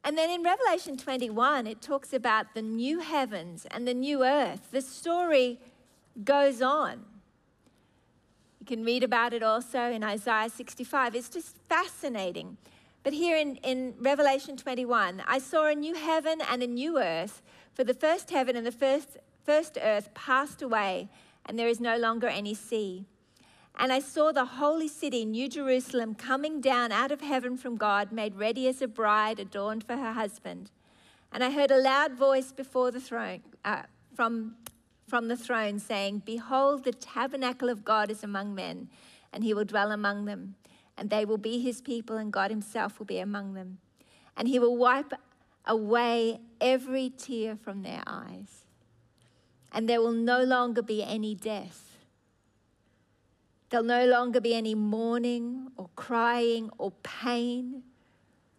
And 0.04 0.18
then 0.18 0.30
in 0.30 0.44
Revelation 0.44 0.98
21, 0.98 1.66
it 1.66 1.82
talks 1.82 2.14
about 2.14 2.54
the 2.54 2.62
new 2.62 3.00
heavens 3.00 3.66
and 3.72 3.88
the 3.88 3.94
new 3.94 4.24
earth. 4.24 4.70
The 4.72 4.82
story 4.82 5.60
goes 6.24 6.62
on. 6.62 7.06
You 8.60 8.68
can 8.68 8.84
read 8.84 9.04
about 9.04 9.34
it 9.34 9.42
also 9.42 9.90
in 9.90 10.04
Isaiah 10.04 10.50
65. 10.50 11.16
It's 11.16 11.30
just 11.30 11.58
fascinating. 11.70 12.58
But 13.02 13.14
here 13.14 13.36
in, 13.36 13.56
in 13.58 13.96
Revelation 14.00 14.58
21, 14.58 15.24
I 15.26 15.40
saw 15.40 15.68
a 15.68 15.76
new 15.76 15.96
heaven 15.96 16.40
and 16.50 16.62
a 16.62 16.68
new 16.68 17.00
earth 17.00 17.42
for 17.74 17.84
the 17.84 17.94
first 17.94 18.30
heaven 18.30 18.56
and 18.56 18.66
the 18.66 18.72
first, 18.72 19.18
first 19.44 19.78
earth 19.82 20.14
passed 20.14 20.62
away, 20.62 21.10
and 21.46 21.58
there 21.58 21.68
is 21.68 21.80
no 21.80 21.98
longer 21.98 22.28
any 22.28 22.54
sea. 22.54 23.06
And 23.76 23.92
I 23.92 24.00
saw 24.00 24.32
the 24.32 24.46
holy 24.46 24.88
city, 24.88 25.26
New 25.26 25.50
Jerusalem, 25.50 26.14
coming 26.14 26.62
down 26.62 26.92
out 26.92 27.12
of 27.12 27.22
heaven 27.22 27.58
from 27.58 27.76
God, 27.76 28.12
made 28.12 28.36
ready 28.36 28.68
as 28.68 28.82
a 28.82 28.88
bride 28.88 29.40
adorned 29.40 29.84
for 29.84 29.98
her 29.98 30.14
husband. 30.14 30.70
And 31.32 31.44
I 31.44 31.50
heard 31.50 31.72
a 31.72 31.82
loud 31.82 32.14
voice 32.14 32.52
before 32.52 32.92
the 32.92 33.02
throne, 33.02 33.42
uh, 33.66 33.84
from, 34.14 34.56
from 35.08 35.28
the 35.28 35.36
throne, 35.36 35.80
saying, 35.80 36.22
Behold, 36.24 36.84
the 36.84 36.92
tabernacle 36.92 37.70
of 37.70 37.84
God 37.84 38.12
is 38.12 38.24
among 38.24 38.54
men, 38.54 38.90
and 39.34 39.44
he 39.44 39.56
will 39.56 39.66
dwell 39.66 39.92
among 39.92 40.26
them. 40.26 40.56
And 40.96 41.10
they 41.10 41.26
will 41.26 41.40
be 41.40 41.60
his 41.60 41.82
people, 41.82 42.18
and 42.18 42.32
God 42.32 42.52
himself 42.52 43.00
will 43.00 43.08
be 43.08 43.18
among 43.18 43.56
them. 43.56 43.80
And 44.38 44.48
he 44.48 44.60
will 44.60 44.78
wipe 44.78 45.14
away 45.66 46.40
every 46.60 47.10
tear 47.10 47.56
from 47.56 47.84
their 47.84 48.04
eyes. 48.06 48.66
And 49.72 49.90
there 49.90 50.02
will 50.02 50.12
no 50.12 50.44
longer 50.44 50.82
be 50.82 51.04
any 51.04 51.36
death. 51.36 51.98
There'll 53.70 53.86
no 53.86 54.06
longer 54.06 54.40
be 54.40 54.54
any 54.54 54.76
mourning 54.76 55.72
or 55.78 55.90
crying 55.96 56.70
or 56.78 56.92
pain. 57.02 57.84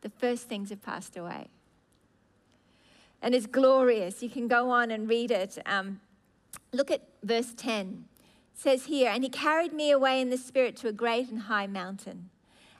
The 0.00 0.10
first 0.10 0.48
things 0.48 0.70
have 0.70 0.82
passed 0.82 1.16
away. 1.16 1.48
And 3.22 3.34
it's 3.34 3.46
glorious. 3.46 4.22
You 4.22 4.28
can 4.28 4.48
go 4.48 4.70
on 4.70 4.90
and 4.90 5.08
read 5.08 5.30
it. 5.30 5.56
Um, 5.66 6.00
look 6.72 6.90
at 6.90 7.02
verse 7.22 7.54
10. 7.56 8.06
It 8.54 8.60
says 8.60 8.86
here, 8.86 9.10
And 9.10 9.22
he 9.22 9.30
carried 9.30 9.72
me 9.72 9.92
away 9.92 10.20
in 10.20 10.30
the 10.30 10.36
spirit 10.36 10.76
to 10.78 10.88
a 10.88 10.92
great 10.92 11.30
and 11.30 11.42
high 11.42 11.68
mountain 11.68 12.30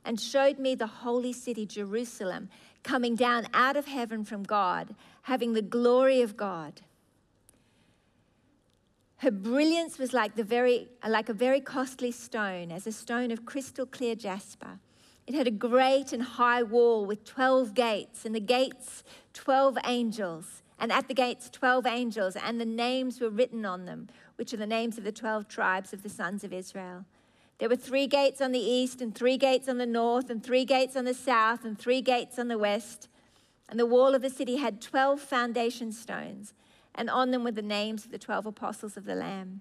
and 0.05 0.21
showed 0.21 0.59
me 0.59 0.75
the 0.75 0.87
holy 0.87 1.33
city, 1.33 1.67
Jerusalem 1.67 2.51
coming 2.85 3.17
down 3.17 3.49
out 3.53 3.77
of 3.77 3.87
heaven 3.87 4.25
from 4.25 4.45
God, 4.45 4.95
having 5.23 5.55
the 5.55 5.63
glory 5.63 6.23
of 6.23 6.37
God. 6.37 6.83
Her 9.17 9.31
brilliance 9.31 9.99
was 9.99 10.13
like, 10.13 10.37
the 10.37 10.45
very, 10.45 10.89
like 11.09 11.29
a 11.29 11.33
very 11.33 11.61
costly 11.61 12.13
stone, 12.13 12.71
as 12.71 12.87
a 12.87 12.93
stone 12.93 13.31
of 13.31 13.47
crystal 13.47 13.87
clear 13.87 14.15
jasper. 14.15 14.79
It 15.27 15.35
had 15.35 15.47
a 15.47 15.51
great 15.51 16.13
and 16.13 16.23
high 16.23 16.63
wall 16.63 17.07
with 17.07 17.25
12 17.25 17.75
gates, 17.75 18.27
and 18.27 18.35
the 18.35 18.41
gates, 18.41 19.03
12 19.33 19.79
angels, 19.87 20.63
and 20.79 20.93
at 20.93 21.09
the 21.09 21.15
gates, 21.15 21.49
12 21.49 21.87
angels, 21.87 22.37
and 22.37 22.61
the 22.61 22.67
names 22.67 23.21
were 23.21 23.31
written 23.31 23.65
on 23.65 23.87
them, 23.87 24.09
which 24.37 24.53
are 24.53 24.59
the 24.59 24.67
names 24.67 24.99
of 24.99 25.05
the 25.05 25.13
12 25.13 25.49
tribes 25.49 25.95
of 25.95 26.03
the 26.03 26.11
sons 26.11 26.45
of 26.45 26.53
Israel. 26.53 27.07
There 27.59 27.69
were 27.69 27.77
three 27.77 28.07
gates 28.07 28.41
on 28.41 28.53
the 28.53 28.59
east, 28.59 29.01
and 29.01 29.15
three 29.15 29.37
gates 29.37 29.69
on 29.69 29.79
the 29.79 29.87
north, 29.87 30.31
and 30.31 30.43
three 30.43 30.65
gates 30.65 30.97
on 30.97 31.05
the 31.05 31.15
south, 31.15 31.65
and 31.65 31.79
three 31.79 32.01
gates 32.01 32.39
on 32.39 32.49
the 32.49 32.59
west. 32.59 33.09
And 33.69 33.79
the 33.79 33.87
wall 33.87 34.15
of 34.15 34.23
the 34.23 34.31
city 34.31 34.57
had 34.57 34.81
12 34.81 35.21
foundation 35.21 35.93
stones, 35.93 36.53
and 36.95 37.09
on 37.09 37.31
them 37.31 37.45
were 37.45 37.53
the 37.53 37.63
names 37.63 38.05
of 38.05 38.11
the 38.11 38.19
12 38.19 38.47
apostles 38.47 38.97
of 38.97 39.05
the 39.05 39.15
Lamb. 39.15 39.61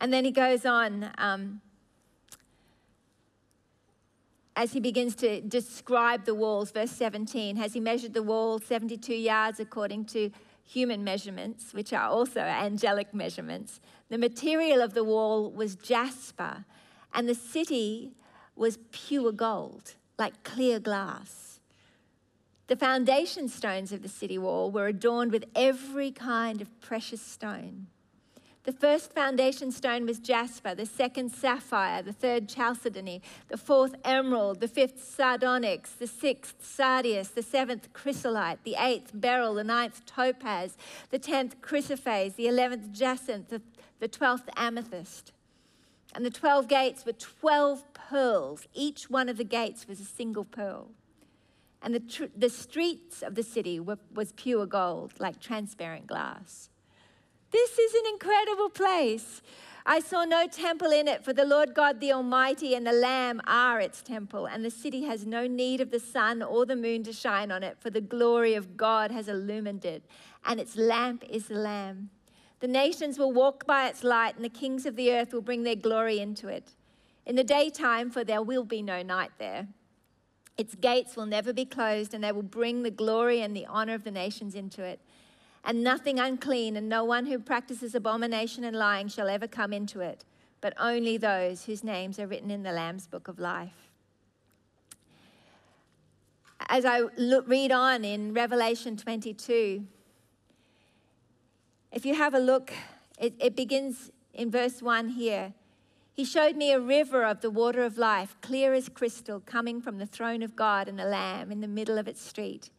And 0.00 0.12
then 0.12 0.24
he 0.24 0.30
goes 0.30 0.66
on 0.66 1.10
um, 1.16 1.60
as 4.56 4.72
he 4.72 4.80
begins 4.80 5.14
to 5.16 5.40
describe 5.40 6.24
the 6.24 6.34
walls, 6.34 6.70
verse 6.72 6.90
17. 6.90 7.56
Has 7.56 7.72
he 7.72 7.80
measured 7.80 8.12
the 8.12 8.22
wall 8.22 8.58
72 8.58 9.14
yards 9.14 9.60
according 9.60 10.06
to 10.06 10.30
human 10.64 11.04
measurements, 11.04 11.74
which 11.74 11.92
are 11.92 12.08
also 12.08 12.40
angelic 12.40 13.12
measurements. 13.12 13.80
The 14.08 14.18
material 14.18 14.80
of 14.80 14.94
the 14.94 15.04
wall 15.04 15.50
was 15.50 15.76
jasper, 15.76 16.64
and 17.12 17.28
the 17.28 17.34
city 17.34 18.12
was 18.56 18.78
pure 18.90 19.32
gold, 19.32 19.94
like 20.18 20.42
clear 20.44 20.78
glass. 20.78 21.60
The 22.68 22.76
foundation 22.76 23.48
stones 23.48 23.92
of 23.92 24.02
the 24.02 24.08
city 24.08 24.38
wall 24.38 24.70
were 24.70 24.86
adorned 24.86 25.32
with 25.32 25.44
every 25.54 26.10
kind 26.10 26.60
of 26.60 26.80
precious 26.80 27.20
stone. 27.20 27.88
The 28.64 28.72
first 28.72 29.12
foundation 29.12 29.72
stone 29.72 30.06
was 30.06 30.20
jasper, 30.20 30.72
the 30.72 30.86
second 30.86 31.32
sapphire, 31.32 32.00
the 32.00 32.12
third 32.12 32.48
chalcedony, 32.48 33.20
the 33.48 33.56
fourth 33.56 33.96
emerald, 34.04 34.60
the 34.60 34.68
fifth 34.68 35.02
sardonyx, 35.02 35.90
the 35.90 36.06
sixth 36.06 36.64
sardius, 36.64 37.28
the 37.28 37.42
seventh 37.42 37.92
chrysolite, 37.92 38.62
the 38.62 38.76
eighth 38.78 39.10
beryl, 39.14 39.54
the 39.54 39.64
ninth 39.64 40.06
topaz, 40.06 40.76
the 41.10 41.18
tenth 41.18 41.60
chrysoprase, 41.60 42.36
the 42.36 42.46
eleventh 42.46 42.92
jacinth, 42.92 43.48
the, 43.48 43.60
the 43.98 44.06
twelfth 44.06 44.48
amethyst. 44.56 45.32
And 46.14 46.24
the 46.24 46.30
twelve 46.30 46.68
gates 46.68 47.04
were 47.04 47.14
twelve 47.14 47.82
pearls. 47.94 48.68
Each 48.74 49.10
one 49.10 49.28
of 49.28 49.38
the 49.38 49.44
gates 49.44 49.88
was 49.88 49.98
a 49.98 50.04
single 50.04 50.44
pearl. 50.44 50.92
And 51.82 51.92
the, 51.92 52.00
tr- 52.00 52.24
the 52.36 52.48
streets 52.50 53.22
of 53.22 53.34
the 53.34 53.42
city 53.42 53.80
were, 53.80 53.98
was 54.14 54.30
pure 54.32 54.66
gold, 54.66 55.14
like 55.18 55.40
transparent 55.40 56.06
glass. 56.06 56.68
This 57.52 57.78
is 57.78 57.92
an 57.92 58.14
incredible 58.14 58.70
place. 58.70 59.42
I 59.84 60.00
saw 60.00 60.24
no 60.24 60.46
temple 60.46 60.90
in 60.90 61.06
it, 61.06 61.22
for 61.22 61.34
the 61.34 61.44
Lord 61.44 61.74
God 61.74 62.00
the 62.00 62.10
Almighty 62.10 62.74
and 62.74 62.86
the 62.86 62.92
Lamb 62.92 63.42
are 63.46 63.78
its 63.78 64.00
temple, 64.00 64.46
and 64.46 64.64
the 64.64 64.70
city 64.70 65.02
has 65.02 65.26
no 65.26 65.46
need 65.46 65.82
of 65.82 65.90
the 65.90 66.00
sun 66.00 66.42
or 66.42 66.64
the 66.64 66.76
moon 66.76 67.02
to 67.02 67.12
shine 67.12 67.52
on 67.52 67.62
it, 67.62 67.76
for 67.78 67.90
the 67.90 68.00
glory 68.00 68.54
of 68.54 68.78
God 68.78 69.10
has 69.10 69.28
illumined 69.28 69.84
it, 69.84 70.02
and 70.46 70.60
its 70.60 70.76
lamp 70.76 71.24
is 71.28 71.48
the 71.48 71.56
Lamb. 71.56 72.08
The 72.60 72.68
nations 72.68 73.18
will 73.18 73.32
walk 73.32 73.66
by 73.66 73.86
its 73.86 74.02
light, 74.02 74.36
and 74.36 74.44
the 74.44 74.48
kings 74.48 74.86
of 74.86 74.96
the 74.96 75.12
earth 75.12 75.34
will 75.34 75.42
bring 75.42 75.64
their 75.64 75.76
glory 75.76 76.20
into 76.20 76.48
it. 76.48 76.70
In 77.26 77.36
the 77.36 77.44
daytime, 77.44 78.10
for 78.10 78.24
there 78.24 78.42
will 78.42 78.64
be 78.64 78.80
no 78.80 79.02
night 79.02 79.32
there. 79.38 79.68
Its 80.56 80.74
gates 80.74 81.16
will 81.16 81.26
never 81.26 81.52
be 81.52 81.66
closed, 81.66 82.14
and 82.14 82.24
they 82.24 82.32
will 82.32 82.42
bring 82.42 82.82
the 82.82 82.90
glory 82.90 83.42
and 83.42 83.54
the 83.54 83.66
honor 83.66 83.94
of 83.94 84.04
the 84.04 84.10
nations 84.10 84.54
into 84.54 84.82
it 84.82 85.00
and 85.64 85.82
nothing 85.82 86.18
unclean, 86.18 86.76
and 86.76 86.88
no 86.88 87.04
one 87.04 87.26
who 87.26 87.38
practices 87.38 87.94
abomination 87.94 88.64
and 88.64 88.76
lying 88.76 89.08
shall 89.08 89.28
ever 89.28 89.46
come 89.46 89.72
into 89.72 90.00
it, 90.00 90.24
but 90.60 90.74
only 90.78 91.16
those 91.16 91.64
whose 91.64 91.84
names 91.84 92.18
are 92.18 92.26
written 92.26 92.50
in 92.50 92.62
the 92.62 92.72
Lamb's 92.72 93.06
book 93.06 93.28
of 93.28 93.38
life. 93.38 93.90
As 96.68 96.84
I 96.84 97.00
look, 97.16 97.48
read 97.48 97.70
on 97.70 98.04
in 98.04 98.32
Revelation 98.32 98.96
22, 98.96 99.84
if 101.92 102.06
you 102.06 102.14
have 102.14 102.34
a 102.34 102.38
look, 102.38 102.72
it, 103.18 103.34
it 103.38 103.54
begins 103.54 104.10
in 104.32 104.50
verse 104.50 104.80
1 104.80 105.10
here. 105.10 105.52
He 106.14 106.24
showed 106.24 106.56
me 106.56 106.72
a 106.72 106.80
river 106.80 107.24
of 107.24 107.40
the 107.40 107.50
water 107.50 107.84
of 107.84 107.98
life, 107.98 108.36
clear 108.40 108.74
as 108.74 108.88
crystal, 108.88 109.40
coming 109.40 109.80
from 109.80 109.98
the 109.98 110.06
throne 110.06 110.42
of 110.42 110.56
God 110.56 110.88
and 110.88 110.98
the 110.98 111.04
Lamb 111.04 111.50
in 111.50 111.60
the 111.60 111.68
middle 111.68 111.98
of 111.98 112.08
its 112.08 112.20
street. 112.20 112.70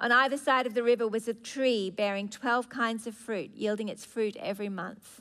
On 0.00 0.10
either 0.10 0.38
side 0.38 0.66
of 0.66 0.72
the 0.72 0.82
river 0.82 1.06
was 1.06 1.28
a 1.28 1.34
tree 1.34 1.90
bearing 1.90 2.28
12 2.28 2.70
kinds 2.70 3.06
of 3.06 3.14
fruit, 3.14 3.50
yielding 3.54 3.90
its 3.90 4.06
fruit 4.06 4.34
every 4.36 4.70
month. 4.70 5.20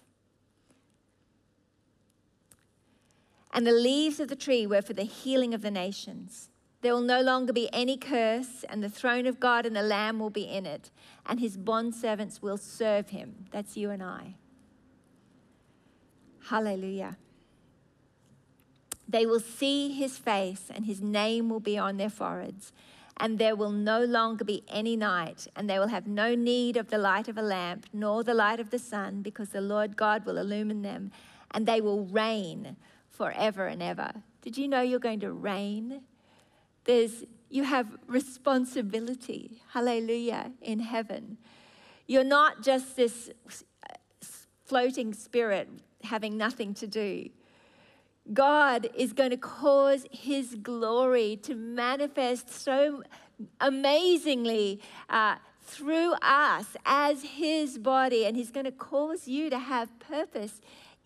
And 3.51 3.67
the 3.67 3.74
leaves 3.74 4.21
of 4.21 4.29
the 4.29 4.38
tree 4.38 4.65
were 4.65 4.81
for 4.81 4.93
the 4.93 5.03
healing 5.03 5.53
of 5.53 5.62
the 5.62 5.71
nations. 5.71 6.50
There 6.81 6.93
will 6.93 7.01
no 7.01 7.19
longer 7.19 7.51
be 7.51 7.67
any 7.74 7.98
curse, 7.98 8.63
and 8.69 8.81
the 8.81 8.89
throne 8.89 9.25
of 9.25 9.38
God 9.38 9.65
and 9.65 9.75
the 9.75 9.83
Lamb 9.83 10.17
will 10.17 10.29
be 10.29 10.43
in 10.43 10.65
it, 10.65 10.91
and 11.25 11.41
his 11.41 11.57
bondservants 11.57 12.41
will 12.41 12.57
serve 12.57 13.09
him. 13.09 13.48
That's 13.51 13.75
you 13.75 13.89
and 13.89 14.01
I. 14.01 14.36
Hallelujah. 16.48 17.17
They 19.09 19.25
will 19.25 19.41
see 19.41 19.91
his 19.91 20.17
face, 20.17 20.71
and 20.74 20.86
his 20.86 21.01
name 21.01 21.50
will 21.50 21.59
be 21.59 21.77
on 21.77 21.98
their 21.98 22.09
foreheads 22.09 22.71
and 23.20 23.38
there 23.38 23.56
will 23.56 23.72
no 23.72 24.04
longer 24.04 24.46
be 24.46 24.64
any 24.68 24.96
night, 24.96 25.48
and 25.56 25.70
they 25.70 25.78
will 25.78 25.88
have 25.88 26.08
no 26.08 26.36
need 26.36 26.78
of 26.78 26.90
the 26.90 26.98
light 26.98 27.28
of 27.28 27.38
a 27.38 27.42
lamp, 27.42 27.86
nor 27.92 28.24
the 28.24 28.34
light 28.34 28.60
of 28.60 28.70
the 28.70 28.80
sun, 28.80 29.22
because 29.22 29.50
the 29.50 29.62
Lord 29.62 29.98
God 29.98 30.26
will 30.26 30.38
illumine 30.38 30.82
them, 30.82 31.12
and 31.52 31.66
they 31.66 31.82
will 31.82 32.06
reign 32.06 32.78
forever 33.10 33.68
and 33.68 33.84
ever. 33.84 34.12
Did 34.42 34.58
you 34.58 34.68
know 34.68 34.82
you're 34.82 35.00
going 35.00 35.20
to 35.20 35.32
reign? 35.32 36.01
There's, 36.86 37.25
you 37.50 37.64
have 37.64 37.88
responsibility, 38.08 39.62
hallelujah, 39.74 40.53
in 40.62 40.79
heaven. 40.79 41.38
You're 42.08 42.24
not 42.24 42.64
just 42.64 42.96
this 42.96 43.29
uh, 43.50 43.96
floating 44.66 45.14
spirit 45.14 45.70
having 46.03 46.38
nothing 46.38 46.74
to 46.75 46.88
do. 46.88 47.29
God 48.33 48.89
is 48.96 49.13
going 49.13 49.31
to 49.31 49.37
cause 49.37 50.05
his 50.11 50.55
glory 50.55 51.39
to 51.44 51.55
manifest 51.55 52.50
so 52.51 53.03
amazingly 53.59 54.81
uh, 55.09 55.35
through 55.63 56.13
us 56.22 56.75
as 56.85 57.24
his 57.24 57.77
body, 57.77 58.25
and 58.25 58.35
he's 58.35 58.51
going 58.51 58.65
to 58.65 58.72
cause 58.72 59.27
you 59.27 59.50
to 59.50 59.57
have 59.57 60.00
purpose 60.00 60.61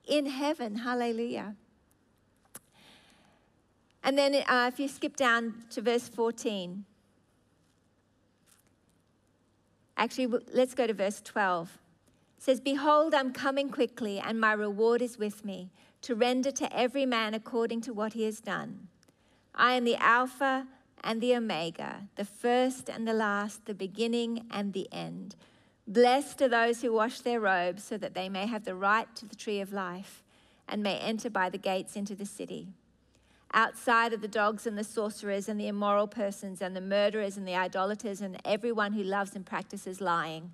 in 0.05 0.25
heaven. 0.25 0.77
Hallelujah. 0.77 1.55
And 4.03 4.17
then 4.17 4.35
uh, 4.47 4.69
if 4.71 4.79
you 4.79 4.87
skip 4.87 5.15
down 5.15 5.53
to 5.71 5.81
verse 5.81 6.09
14, 6.09 6.83
actually, 9.95 10.27
let's 10.53 10.73
go 10.73 10.87
to 10.87 10.93
verse 10.93 11.21
12. 11.21 11.77
It 12.37 12.43
says, 12.43 12.59
Behold, 12.59 13.13
I'm 13.13 13.31
coming 13.31 13.69
quickly, 13.69 14.19
and 14.19 14.41
my 14.41 14.51
reward 14.51 15.01
is 15.01 15.17
with 15.17 15.45
me 15.45 15.69
to 16.03 16.15
render 16.15 16.51
to 16.51 16.77
every 16.77 17.05
man 17.05 17.33
according 17.33 17.81
to 17.81 17.93
what 17.93 18.13
he 18.13 18.23
has 18.23 18.39
done. 18.39 18.87
I 19.55 19.73
am 19.73 19.83
the 19.83 19.95
Alpha 19.95 20.67
and 21.03 21.19
the 21.19 21.35
Omega, 21.35 22.07
the 22.15 22.25
first 22.25 22.89
and 22.89 23.07
the 23.07 23.13
last, 23.13 23.65
the 23.65 23.73
beginning 23.73 24.45
and 24.51 24.73
the 24.73 24.87
end. 24.91 25.35
Blessed 25.87 26.41
are 26.41 26.49
those 26.49 26.81
who 26.81 26.93
wash 26.93 27.19
their 27.19 27.39
robes 27.39 27.83
so 27.83 27.97
that 27.97 28.13
they 28.13 28.29
may 28.29 28.47
have 28.47 28.63
the 28.63 28.75
right 28.75 29.13
to 29.15 29.25
the 29.25 29.35
tree 29.35 29.59
of 29.59 29.73
life 29.73 30.23
and 30.67 30.83
may 30.83 30.97
enter 30.97 31.29
by 31.29 31.49
the 31.49 31.57
gates 31.57 31.95
into 31.95 32.15
the 32.15 32.25
city. 32.25 32.69
Outside 33.53 34.13
are 34.13 34.17
the 34.17 34.27
dogs 34.27 34.65
and 34.65 34.77
the 34.77 34.83
sorcerers 34.83 35.47
and 35.47 35.59
the 35.59 35.67
immoral 35.67 36.07
persons 36.07 36.61
and 36.61 36.75
the 36.75 36.81
murderers 36.81 37.37
and 37.37 37.47
the 37.47 37.55
idolaters 37.55 38.21
and 38.21 38.37
everyone 38.43 38.93
who 38.93 39.03
loves 39.03 39.35
and 39.35 39.45
practices 39.45 40.01
lying. 40.01 40.51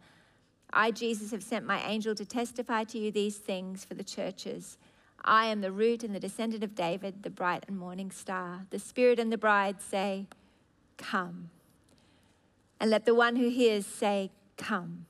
I, 0.72 0.92
Jesus, 0.92 1.32
have 1.32 1.44
sent 1.44 1.66
my 1.66 1.82
angel 1.88 2.14
to 2.16 2.26
testify 2.26 2.84
to 2.86 3.00
you 3.00 3.12
these 3.12 3.38
things 3.38 3.86
for 3.86 3.94
the 3.94 4.04
churches. 4.04 4.78
I 5.24 5.46
am 5.46 5.62
the 5.62 5.72
root 5.72 6.04
and 6.04 6.16
the 6.16 6.20
descendant 6.20 6.64
of 6.64 6.76
David, 6.76 7.24
the 7.24 7.30
bright 7.30 7.66
and 7.68 7.78
morning 7.78 8.12
star. 8.12 8.66
The 8.70 8.80
Spirit 8.80 9.20
and 9.20 9.32
the 9.32 9.38
bride 9.38 9.82
say, 9.82 10.28
Come. 10.98 11.50
And 12.80 12.90
let 12.90 13.06
the 13.06 13.16
one 13.16 13.36
who 13.36 13.50
hears 13.50 13.86
say, 13.86 14.32
Come. 14.58 15.06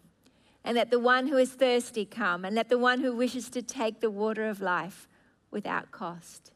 And 0.64 0.76
let 0.76 0.92
the 0.92 1.00
one 1.00 1.28
who 1.28 1.38
is 1.38 1.52
thirsty 1.52 2.06
come. 2.06 2.44
And 2.46 2.56
let 2.56 2.70
the 2.70 2.78
one 2.78 3.02
who 3.02 3.16
wishes 3.16 3.50
to 3.52 3.62
take 3.62 4.02
the 4.02 4.10
water 4.10 4.50
of 4.50 4.62
life 4.62 5.08
without 5.52 5.92
cost. 5.92 6.52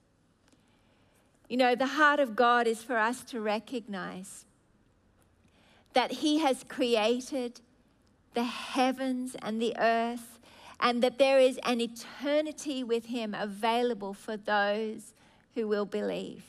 You 1.50 1.58
know, 1.58 1.76
the 1.76 1.88
heart 1.88 2.20
of 2.20 2.36
God 2.36 2.68
is 2.68 2.84
for 2.84 2.98
us 2.98 3.24
to 3.26 3.40
recognize 3.40 4.46
that 5.94 6.12
He 6.12 6.40
has 6.40 6.64
created 6.68 7.62
the 8.34 8.44
heavens 8.44 9.36
and 9.42 9.62
the 9.62 9.76
earth 9.78 10.33
and 10.84 11.02
that 11.02 11.18
there 11.18 11.40
is 11.40 11.58
an 11.64 11.80
eternity 11.80 12.84
with 12.84 13.06
Him 13.06 13.34
available 13.34 14.14
for 14.14 14.36
those 14.36 15.14
who 15.56 15.68
will 15.68 15.86
believe. 15.86 16.44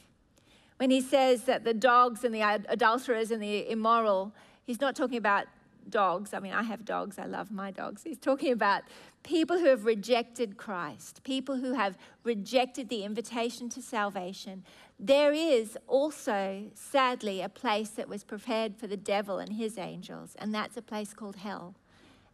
When 0.76 0.90
He 0.90 1.00
says 1.00 1.44
that 1.44 1.64
the 1.64 1.72
dogs 1.72 2.24
and 2.24 2.34
the 2.34 2.42
adulterers 2.42 3.30
and 3.30 3.40
the 3.40 3.70
immoral, 3.70 4.34
He's 4.66 4.80
not 4.80 4.96
talking 4.96 5.18
about 5.18 5.46
dogs. 5.88 6.34
I 6.34 6.40
mean, 6.40 6.52
I 6.52 6.62
have 6.64 6.84
dogs, 6.84 7.18
I 7.18 7.26
love 7.26 7.50
my 7.50 7.70
dogs. 7.70 8.02
He's 8.02 8.18
talking 8.18 8.52
about 8.52 8.82
people 9.22 9.58
who 9.58 9.66
have 9.66 9.84
rejected 9.84 10.56
Christ, 10.56 11.22
people 11.22 11.56
who 11.56 11.74
have 11.74 11.96
rejected 12.24 12.88
the 12.88 13.04
invitation 13.04 13.68
to 13.70 13.82
salvation. 13.82 14.64
There 14.98 15.32
is 15.32 15.76
also, 15.86 16.70
sadly, 16.74 17.40
a 17.40 17.48
place 17.48 17.90
that 17.90 18.08
was 18.08 18.24
prepared 18.24 18.76
for 18.76 18.86
the 18.86 18.96
devil 18.96 19.38
and 19.38 19.52
his 19.52 19.78
angels, 19.78 20.34
and 20.38 20.54
that's 20.54 20.76
a 20.76 20.82
place 20.82 21.12
called 21.12 21.36
hell. 21.36 21.74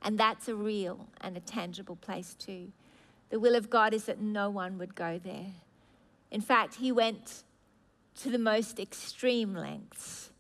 And 0.03 0.19
that's 0.19 0.49
a 0.49 0.55
real 0.55 1.09
and 1.21 1.37
a 1.37 1.41
tangible 1.41 1.97
place 1.97 2.35
too. 2.35 2.73
The 3.31 3.39
will 3.39 3.55
of 3.55 3.71
God 3.71 3.95
is 3.95 4.05
that 4.05 4.21
no 4.21 4.51
one 4.51 4.79
would 4.79 4.95
go 4.95 5.21
there. 5.23 5.53
In 6.31 6.41
fact, 6.41 6.77
he 6.77 6.91
went 6.91 7.45
to 8.17 8.31
the 8.31 8.39
most 8.39 8.81
extreme 8.81 9.55
lengths 9.55 10.31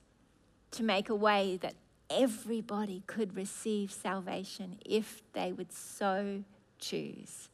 to 0.73 0.83
make 0.83 1.09
a 1.09 1.15
way 1.15 1.59
that 1.63 1.75
everybody 2.09 3.03
could 3.07 3.37
receive 3.37 3.93
salvation 3.93 4.79
if 4.85 5.23
they 5.33 5.53
would 5.53 5.73
so 5.73 6.43
choose. 6.79 7.49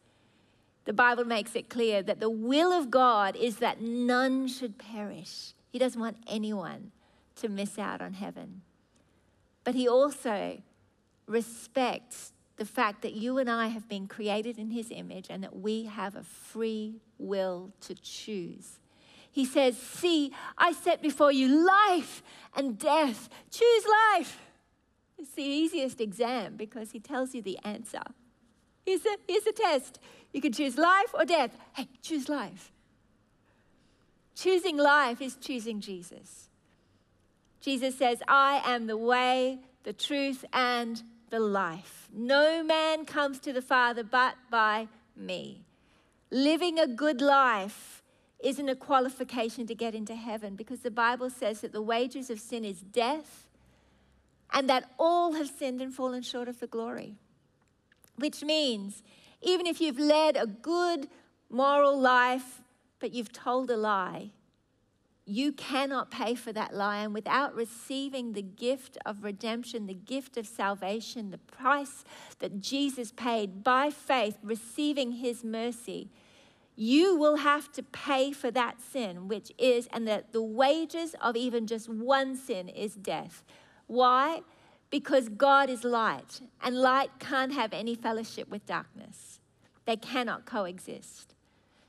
The 0.85 0.93
Bible 0.93 1.25
makes 1.25 1.55
it 1.57 1.69
clear 1.69 2.03
that 2.03 2.21
the 2.21 2.31
will 2.31 2.73
of 2.73 2.91
God 2.91 3.37
is 3.37 3.57
that 3.57 3.81
none 3.81 4.47
should 4.47 4.79
perish. 4.79 5.53
He 5.71 5.79
doesn't 5.79 6.01
want 6.01 6.17
anyone 6.27 6.93
to 7.37 7.49
miss 7.49 7.79
out 7.79 8.01
on 8.01 8.15
heaven. 8.15 8.63
But 9.65 9.75
He 9.75 9.89
also 9.89 10.63
respects 11.27 12.33
the 12.57 12.65
fact 12.65 13.03
that 13.03 13.13
you 13.13 13.39
and 13.39 13.51
I 13.51 13.69
have 13.69 13.89
been 13.89 14.07
created 14.07 14.59
in 14.59 14.71
His 14.71 14.91
image 14.91 15.27
and 15.29 15.43
that 15.43 15.57
we 15.57 15.85
have 15.85 16.17
a 16.17 16.23
free 16.23 17.01
will 17.19 17.73
to 17.83 17.95
choose. 17.95 18.79
He 19.31 19.45
says, 19.45 19.77
See, 19.77 20.33
I 20.57 20.73
set 20.73 21.03
before 21.03 21.31
you 21.31 21.67
life 21.67 22.23
and 22.55 22.79
death. 22.79 23.29
Choose 23.51 23.85
life. 24.15 24.41
It's 25.19 25.33
the 25.33 25.43
easiest 25.43 26.01
exam 26.01 26.57
because 26.57 26.93
he 26.93 27.01
tells 27.01 27.35
you 27.35 27.43
the 27.43 27.59
answer. 27.65 28.03
Here's 28.85 29.05
a, 29.05 29.17
here's 29.27 29.45
the 29.45 29.53
test. 29.53 29.99
You 30.33 30.41
can 30.41 30.53
choose 30.53 30.79
life 30.79 31.15
or 31.15 31.25
death. 31.25 31.57
Hey, 31.75 31.89
choose 32.03 32.29
life. 32.29 32.73
Choosing 34.35 34.77
life 34.77 35.21
is 35.21 35.37
choosing 35.37 35.81
Jesus. 35.81 36.49
Jesus 37.61 37.97
says, 37.97 38.23
I 38.29 38.63
am 38.65 38.87
the 38.87 38.97
way, 38.97 39.59
the 39.83 39.93
truth, 39.93 40.45
and 40.53 41.03
the 41.31 41.41
life. 41.41 42.09
No 42.13 42.63
man 42.63 43.05
comes 43.05 43.39
to 43.41 43.53
the 43.53 43.63
Father 43.63 44.03
but 44.03 44.35
by 44.51 44.89
me. 45.17 45.63
Living 46.31 46.79
a 46.79 46.87
good 46.87 47.21
life 47.21 48.03
isn't 48.41 48.69
a 48.69 48.77
qualification 48.77 49.67
to 49.67 49.75
get 49.75 49.95
into 49.95 50.15
heaven 50.15 50.55
because 50.57 50.81
the 50.81 50.91
Bible 50.91 51.31
says 51.31 51.61
that 51.61 51.73
the 51.73 51.83
wages 51.83 52.31
of 52.31 52.41
sin 52.41 52.65
is 52.65 52.81
death 52.81 53.49
and 54.53 54.69
that 54.69 54.91
all 54.99 55.33
have 55.33 55.49
sinned 55.49 55.81
and 55.81 55.95
fallen 55.95 56.23
short 56.23 56.49
of 56.49 56.61
the 56.61 56.67
glory. 56.67 57.17
Which 58.17 58.43
means, 58.43 59.03
even 59.43 59.67
if 59.67 59.81
you've 59.81 59.99
led 59.99 60.37
a 60.37 60.47
good 60.47 61.09
moral 61.51 61.99
life, 61.99 62.63
but 62.99 63.13
you've 63.13 63.33
told 63.33 63.71
a 63.71 63.77
lie, 63.77 64.31
you 65.27 65.51
cannot 65.53 66.11
pay 66.11 66.37
for 66.37 66.53
that 66.53 66.73
lie. 66.73 66.99
And 66.99 67.13
without 67.13 67.55
receiving 67.55 68.33
the 68.33 68.43
gift 68.43 68.97
of 69.05 69.25
redemption, 69.25 69.87
the 69.87 69.95
gift 69.95 70.37
of 70.37 70.47
salvation, 70.47 71.31
the 71.31 71.39
price 71.39 72.05
that 72.39 72.61
Jesus 72.61 73.11
paid 73.11 73.65
by 73.65 73.91
faith, 73.91 74.39
receiving 74.43 75.13
his 75.13 75.43
mercy, 75.43 76.11
you 76.77 77.17
will 77.17 77.39
have 77.39 77.73
to 77.73 77.83
pay 77.83 78.31
for 78.33 78.51
that 78.53 78.81
sin, 78.81 79.29
which 79.29 79.51
is, 79.59 79.89
and 79.93 80.07
that 80.07 80.33
the 80.33 80.43
wages 80.43 81.17
of 81.21 81.35
even 81.35 81.67
just 81.67 81.89
one 81.89 82.37
sin 82.37 82.69
is 82.69 82.95
death. 82.95 83.43
Why? 83.87 84.43
Because 84.91 85.29
God 85.29 85.69
is 85.69 85.83
light, 85.85 86.41
and 86.63 86.77
light 86.77 87.11
can't 87.19 87.53
have 87.53 87.73
any 87.73 87.95
fellowship 87.95 88.49
with 88.49 88.67
darkness, 88.67 89.41
they 89.87 89.97
cannot 89.97 90.45
coexist. 90.45 91.36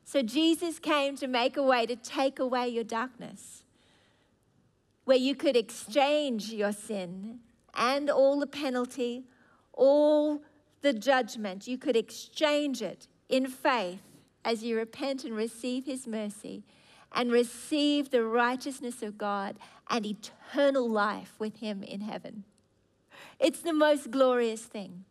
So 0.08 0.22
Jesus 0.22 0.80
came 0.80 1.18
to 1.18 1.28
make 1.28 1.58
a 1.58 1.62
way 1.62 1.86
to 1.86 1.98
take 1.98 2.40
away 2.40 2.70
your 2.70 2.86
darkness, 2.86 3.64
where 5.04 5.18
you 5.18 5.36
could 5.36 5.58
exchange 5.58 6.50
your 6.50 6.72
sin 6.72 7.40
and 7.76 8.10
all 8.10 8.40
the 8.40 8.48
penalty, 8.48 9.26
all 9.74 10.42
the 10.82 10.94
judgment, 10.94 11.68
you 11.68 11.78
could 11.78 11.98
exchange 11.98 12.82
it 12.82 13.10
in 13.28 13.48
faith 13.48 14.00
as 14.46 14.64
you 14.64 14.78
repent 14.78 15.26
and 15.26 15.36
receive 15.36 15.86
His 15.86 16.08
mercy 16.08 16.64
and 17.12 17.30
receive 17.30 18.10
the 18.10 18.24
righteousness 18.24 19.04
of 19.04 19.18
God 19.18 19.58
and 19.90 20.06
eternal 20.06 20.90
life 20.90 21.34
with 21.38 21.58
Him 21.58 21.84
in 21.84 22.00
heaven. 22.00 22.46
It's 23.42 23.60
the 23.60 23.74
most 23.74 24.10
glorious 24.10 24.62
thing. 24.62 25.04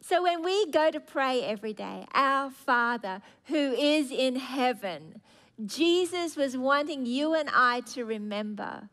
So 0.00 0.22
when 0.22 0.42
we 0.42 0.70
go 0.70 0.90
to 0.90 1.00
pray 1.00 1.42
every 1.42 1.72
day, 1.72 2.06
our 2.14 2.50
Father 2.50 3.22
who 3.44 3.72
is 3.72 4.10
in 4.10 4.36
heaven, 4.36 5.20
Jesus 5.64 6.36
was 6.36 6.56
wanting 6.56 7.06
you 7.06 7.34
and 7.34 7.48
I 7.52 7.80
to 7.92 8.04
remember 8.04 8.88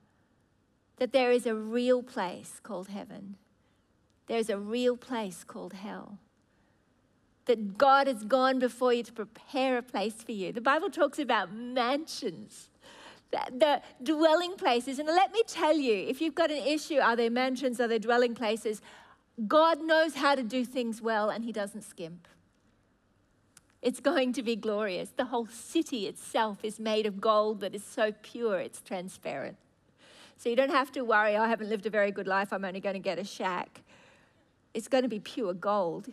that 0.97 1.11
there 1.11 1.31
is 1.31 1.45
a 1.45 1.55
real 1.55 2.01
place 2.01 2.59
called 2.63 2.87
heaven. 2.87 3.35
There's 4.27 4.49
a 4.49 4.57
real 4.57 4.95
place 4.95 5.43
called 5.43 5.73
hell 5.73 6.19
that 7.45 7.77
God 7.77 8.07
has 8.07 8.23
gone 8.23 8.59
before 8.59 8.93
you 8.93 9.03
to 9.03 9.11
prepare 9.11 9.77
a 9.77 9.83
place 9.83 10.13
for 10.13 10.31
you. 10.31 10.51
The 10.53 10.61
Bible 10.61 10.89
talks 10.89 11.19
about 11.19 11.53
mansions, 11.53 12.69
the, 13.31 13.41
the 13.51 13.81
dwelling 14.01 14.55
places. 14.55 14.99
And 14.99 15.07
let 15.07 15.31
me 15.33 15.41
tell 15.45 15.75
you, 15.75 15.93
if 15.93 16.21
you've 16.21 16.35
got 16.35 16.51
an 16.51 16.65
issue, 16.65 16.99
are 16.99 17.15
there 17.15 17.29
mansions, 17.29 17.81
are 17.81 17.87
there 17.87 17.99
dwelling 17.99 18.33
places? 18.33 18.81
God 19.47 19.81
knows 19.81 20.15
how 20.15 20.35
to 20.35 20.43
do 20.43 20.63
things 20.63 21.01
well 21.01 21.29
and 21.29 21.43
He 21.43 21.51
doesn't 21.51 21.83
skimp. 21.83 22.27
It's 23.81 23.99
going 23.99 24.31
to 24.33 24.43
be 24.43 24.55
glorious. 24.55 25.09
The 25.09 25.25
whole 25.25 25.47
city 25.47 26.07
itself 26.07 26.59
is 26.63 26.79
made 26.79 27.05
of 27.05 27.19
gold 27.19 27.59
that 27.61 27.75
is 27.75 27.83
so 27.83 28.13
pure, 28.21 28.59
it's 28.59 28.81
transparent. 28.81 29.57
So 30.37 30.49
you 30.49 30.55
don't 30.55 30.71
have 30.71 30.91
to 30.93 31.01
worry, 31.01 31.35
I 31.35 31.47
haven't 31.47 31.69
lived 31.69 31.85
a 31.85 31.89
very 31.89 32.11
good 32.11 32.27
life, 32.27 32.53
I'm 32.53 32.63
only 32.63 32.79
going 32.79 32.93
to 32.93 32.99
get 32.99 33.19
a 33.19 33.23
shack. 33.23 33.81
It's 34.73 34.87
going 34.87 35.03
to 35.03 35.09
be 35.09 35.19
pure 35.19 35.53
gold 35.53 36.09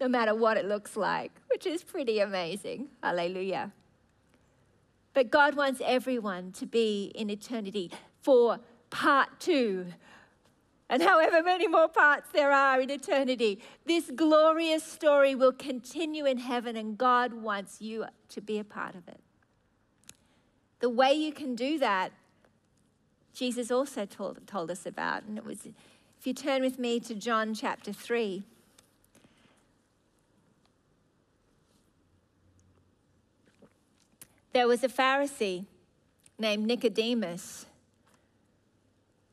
no 0.00 0.08
matter 0.08 0.34
what 0.34 0.56
it 0.56 0.64
looks 0.64 0.96
like, 0.96 1.32
which 1.50 1.66
is 1.66 1.84
pretty 1.84 2.20
amazing. 2.20 2.88
Hallelujah. 3.02 3.70
But 5.12 5.30
God 5.30 5.54
wants 5.54 5.80
everyone 5.84 6.52
to 6.52 6.66
be 6.66 7.12
in 7.14 7.28
eternity 7.30 7.90
for 8.22 8.58
part 8.88 9.28
two. 9.38 9.86
And 10.90 11.04
however 11.04 11.40
many 11.40 11.68
more 11.68 11.86
parts 11.86 12.30
there 12.32 12.50
are 12.50 12.80
in 12.80 12.90
eternity, 12.90 13.60
this 13.86 14.10
glorious 14.10 14.82
story 14.82 15.36
will 15.36 15.52
continue 15.52 16.26
in 16.26 16.38
heaven, 16.38 16.76
and 16.76 16.98
God 16.98 17.32
wants 17.32 17.80
you 17.80 18.06
to 18.30 18.40
be 18.40 18.58
a 18.58 18.64
part 18.64 18.96
of 18.96 19.06
it. 19.06 19.20
The 20.80 20.88
way 20.88 21.12
you 21.12 21.32
can 21.32 21.54
do 21.54 21.78
that, 21.78 22.10
Jesus 23.32 23.70
also 23.70 24.04
told, 24.04 24.44
told 24.48 24.68
us 24.68 24.84
about, 24.84 25.22
and 25.22 25.38
it 25.38 25.44
was 25.44 25.64
if 25.64 26.26
you 26.26 26.34
turn 26.34 26.60
with 26.60 26.76
me 26.76 26.98
to 27.00 27.14
John 27.14 27.54
chapter 27.54 27.92
3. 27.92 28.42
There 34.52 34.66
was 34.66 34.82
a 34.82 34.88
Pharisee 34.88 35.66
named 36.36 36.66
Nicodemus 36.66 37.66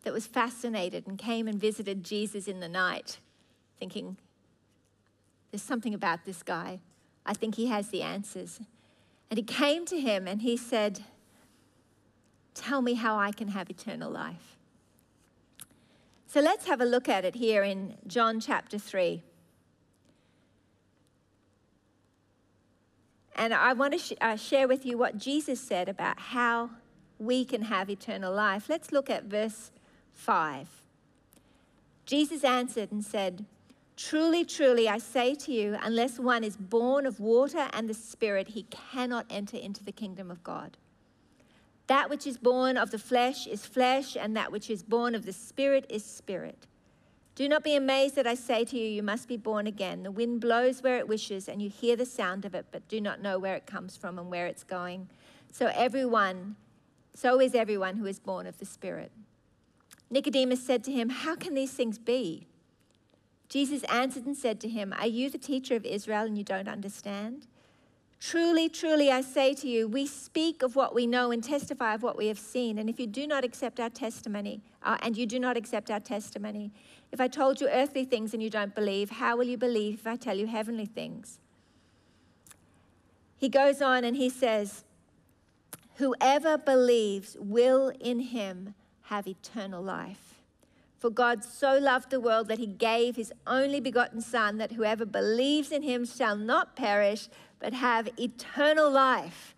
that 0.07 0.13
was 0.13 0.25
fascinated 0.25 1.05
and 1.05 1.17
came 1.17 1.49
and 1.49 1.59
visited 1.59 2.01
Jesus 2.01 2.47
in 2.47 2.61
the 2.61 2.69
night, 2.69 3.17
thinking, 3.77 4.15
There's 5.51 5.61
something 5.61 5.93
about 5.93 6.23
this 6.23 6.43
guy. 6.43 6.79
I 7.25 7.33
think 7.33 7.55
he 7.55 7.67
has 7.67 7.89
the 7.89 8.03
answers. 8.03 8.61
And 9.29 9.37
he 9.37 9.43
came 9.43 9.85
to 9.87 9.99
him 9.99 10.25
and 10.25 10.41
he 10.41 10.55
said, 10.55 11.03
Tell 12.55 12.81
me 12.81 12.93
how 12.93 13.19
I 13.19 13.33
can 13.33 13.49
have 13.49 13.69
eternal 13.69 14.09
life. 14.09 14.55
So 16.25 16.39
let's 16.39 16.67
have 16.67 16.79
a 16.79 16.85
look 16.85 17.09
at 17.09 17.25
it 17.25 17.35
here 17.35 17.63
in 17.63 17.95
John 18.07 18.39
chapter 18.39 18.77
3. 18.77 19.21
And 23.35 23.53
I 23.53 23.73
want 23.73 23.91
to 23.91 23.99
sh- 23.99 24.13
uh, 24.21 24.37
share 24.37 24.69
with 24.69 24.85
you 24.85 24.97
what 24.97 25.17
Jesus 25.17 25.59
said 25.59 25.89
about 25.89 26.17
how 26.17 26.69
we 27.19 27.43
can 27.43 27.63
have 27.63 27.89
eternal 27.89 28.33
life. 28.33 28.69
Let's 28.69 28.93
look 28.93 29.09
at 29.09 29.25
verse 29.25 29.69
5. 30.17 30.67
Jesus 32.05 32.43
answered 32.43 32.91
and 32.91 33.05
said, 33.05 33.45
Truly, 33.95 34.43
truly, 34.43 34.89
I 34.89 34.97
say 34.97 35.33
to 35.35 35.51
you, 35.51 35.77
unless 35.81 36.19
one 36.19 36.43
is 36.43 36.57
born 36.57 37.05
of 37.05 37.19
water 37.19 37.69
and 37.73 37.89
the 37.89 37.93
Spirit, 37.93 38.49
he 38.49 38.63
cannot 38.63 39.25
enter 39.29 39.57
into 39.57 39.83
the 39.83 39.91
kingdom 39.91 40.29
of 40.29 40.43
God. 40.43 40.77
That 41.87 42.09
which 42.09 42.27
is 42.27 42.37
born 42.37 42.77
of 42.77 42.91
the 42.91 42.99
flesh 42.99 43.47
is 43.47 43.65
flesh, 43.65 44.15
and 44.15 44.35
that 44.35 44.51
which 44.51 44.69
is 44.69 44.83
born 44.83 45.15
of 45.15 45.25
the 45.25 45.33
Spirit 45.33 45.85
is 45.89 46.03
spirit. 46.03 46.67
Do 47.35 47.47
not 47.47 47.63
be 47.63 47.75
amazed 47.75 48.15
that 48.15 48.27
I 48.27 48.35
say 48.35 48.65
to 48.65 48.77
you, 48.77 48.87
you 48.87 49.03
must 49.03 49.27
be 49.27 49.37
born 49.37 49.67
again. 49.67 50.03
The 50.03 50.11
wind 50.11 50.41
blows 50.41 50.83
where 50.83 50.97
it 50.97 51.07
wishes, 51.07 51.47
and 51.47 51.61
you 51.61 51.69
hear 51.69 51.95
the 51.95 52.05
sound 52.05 52.45
of 52.45 52.53
it, 52.53 52.65
but 52.71 52.87
do 52.87 52.99
not 52.99 53.21
know 53.21 53.39
where 53.39 53.55
it 53.55 53.65
comes 53.65 53.95
from 53.95 54.19
and 54.19 54.29
where 54.29 54.47
it's 54.47 54.63
going. 54.63 55.07
So 55.51 55.71
everyone, 55.73 56.55
so 57.13 57.39
is 57.39 57.55
everyone 57.55 57.97
who 57.97 58.05
is 58.05 58.19
born 58.19 58.47
of 58.47 58.57
the 58.59 58.65
Spirit. 58.65 59.11
Nicodemus 60.09 60.65
said 60.65 60.83
to 60.85 60.91
him, 60.91 61.09
How 61.09 61.35
can 61.35 61.53
these 61.53 61.71
things 61.71 61.97
be? 61.97 62.47
Jesus 63.49 63.83
answered 63.85 64.25
and 64.25 64.35
said 64.35 64.59
to 64.61 64.69
him, 64.69 64.93
Are 64.99 65.07
you 65.07 65.29
the 65.29 65.37
teacher 65.37 65.75
of 65.75 65.85
Israel 65.85 66.25
and 66.25 66.37
you 66.37 66.43
don't 66.43 66.67
understand? 66.67 67.47
Truly, 68.19 68.67
truly, 68.67 69.11
I 69.11 69.21
say 69.21 69.53
to 69.53 69.67
you, 69.67 69.87
we 69.87 70.07
speak 70.07 70.63
of 70.63 70.75
what 70.75 70.95
we 70.95 71.05
know 71.05 71.31
and 71.31 71.43
testify 71.43 71.93
of 71.93 72.01
what 72.01 72.17
we 72.17 72.27
have 72.27 72.39
seen. 72.39 72.79
And 72.79 72.89
if 72.89 72.99
you 72.99 73.05
do 73.05 73.27
not 73.27 73.43
accept 73.43 73.79
our 73.79 73.91
testimony, 73.91 74.61
uh, 74.81 74.97
and 75.01 75.15
you 75.15 75.27
do 75.27 75.39
not 75.39 75.55
accept 75.55 75.91
our 75.91 75.99
testimony, 75.99 76.71
if 77.11 77.21
I 77.21 77.27
told 77.27 77.61
you 77.61 77.69
earthly 77.69 78.05
things 78.05 78.33
and 78.33 78.41
you 78.41 78.49
don't 78.49 78.73
believe, 78.73 79.11
how 79.11 79.37
will 79.37 79.45
you 79.45 79.57
believe 79.57 79.99
if 79.99 80.07
I 80.07 80.15
tell 80.15 80.35
you 80.35 80.47
heavenly 80.47 80.87
things? 80.87 81.39
He 83.37 83.49
goes 83.49 83.83
on 83.83 84.03
and 84.03 84.17
he 84.17 84.29
says, 84.29 84.83
Whoever 85.95 86.57
believes 86.57 87.37
will 87.39 87.91
in 87.99 88.19
him 88.19 88.73
have 89.09 89.27
eternal 89.27 89.81
life. 89.81 90.35
For 90.97 91.09
God 91.09 91.43
so 91.43 91.77
loved 91.77 92.09
the 92.09 92.19
world 92.19 92.47
that 92.47 92.57
he 92.57 92.65
gave 92.65 93.15
his 93.15 93.31
only 93.45 93.79
begotten 93.79 94.19
Son, 94.19 94.57
that 94.57 94.73
whoever 94.73 95.05
believes 95.05 95.71
in 95.71 95.83
him 95.83 96.05
shall 96.05 96.35
not 96.35 96.75
perish 96.75 97.29
but 97.59 97.73
have 97.73 98.09
eternal 98.19 98.89
life. 98.89 99.55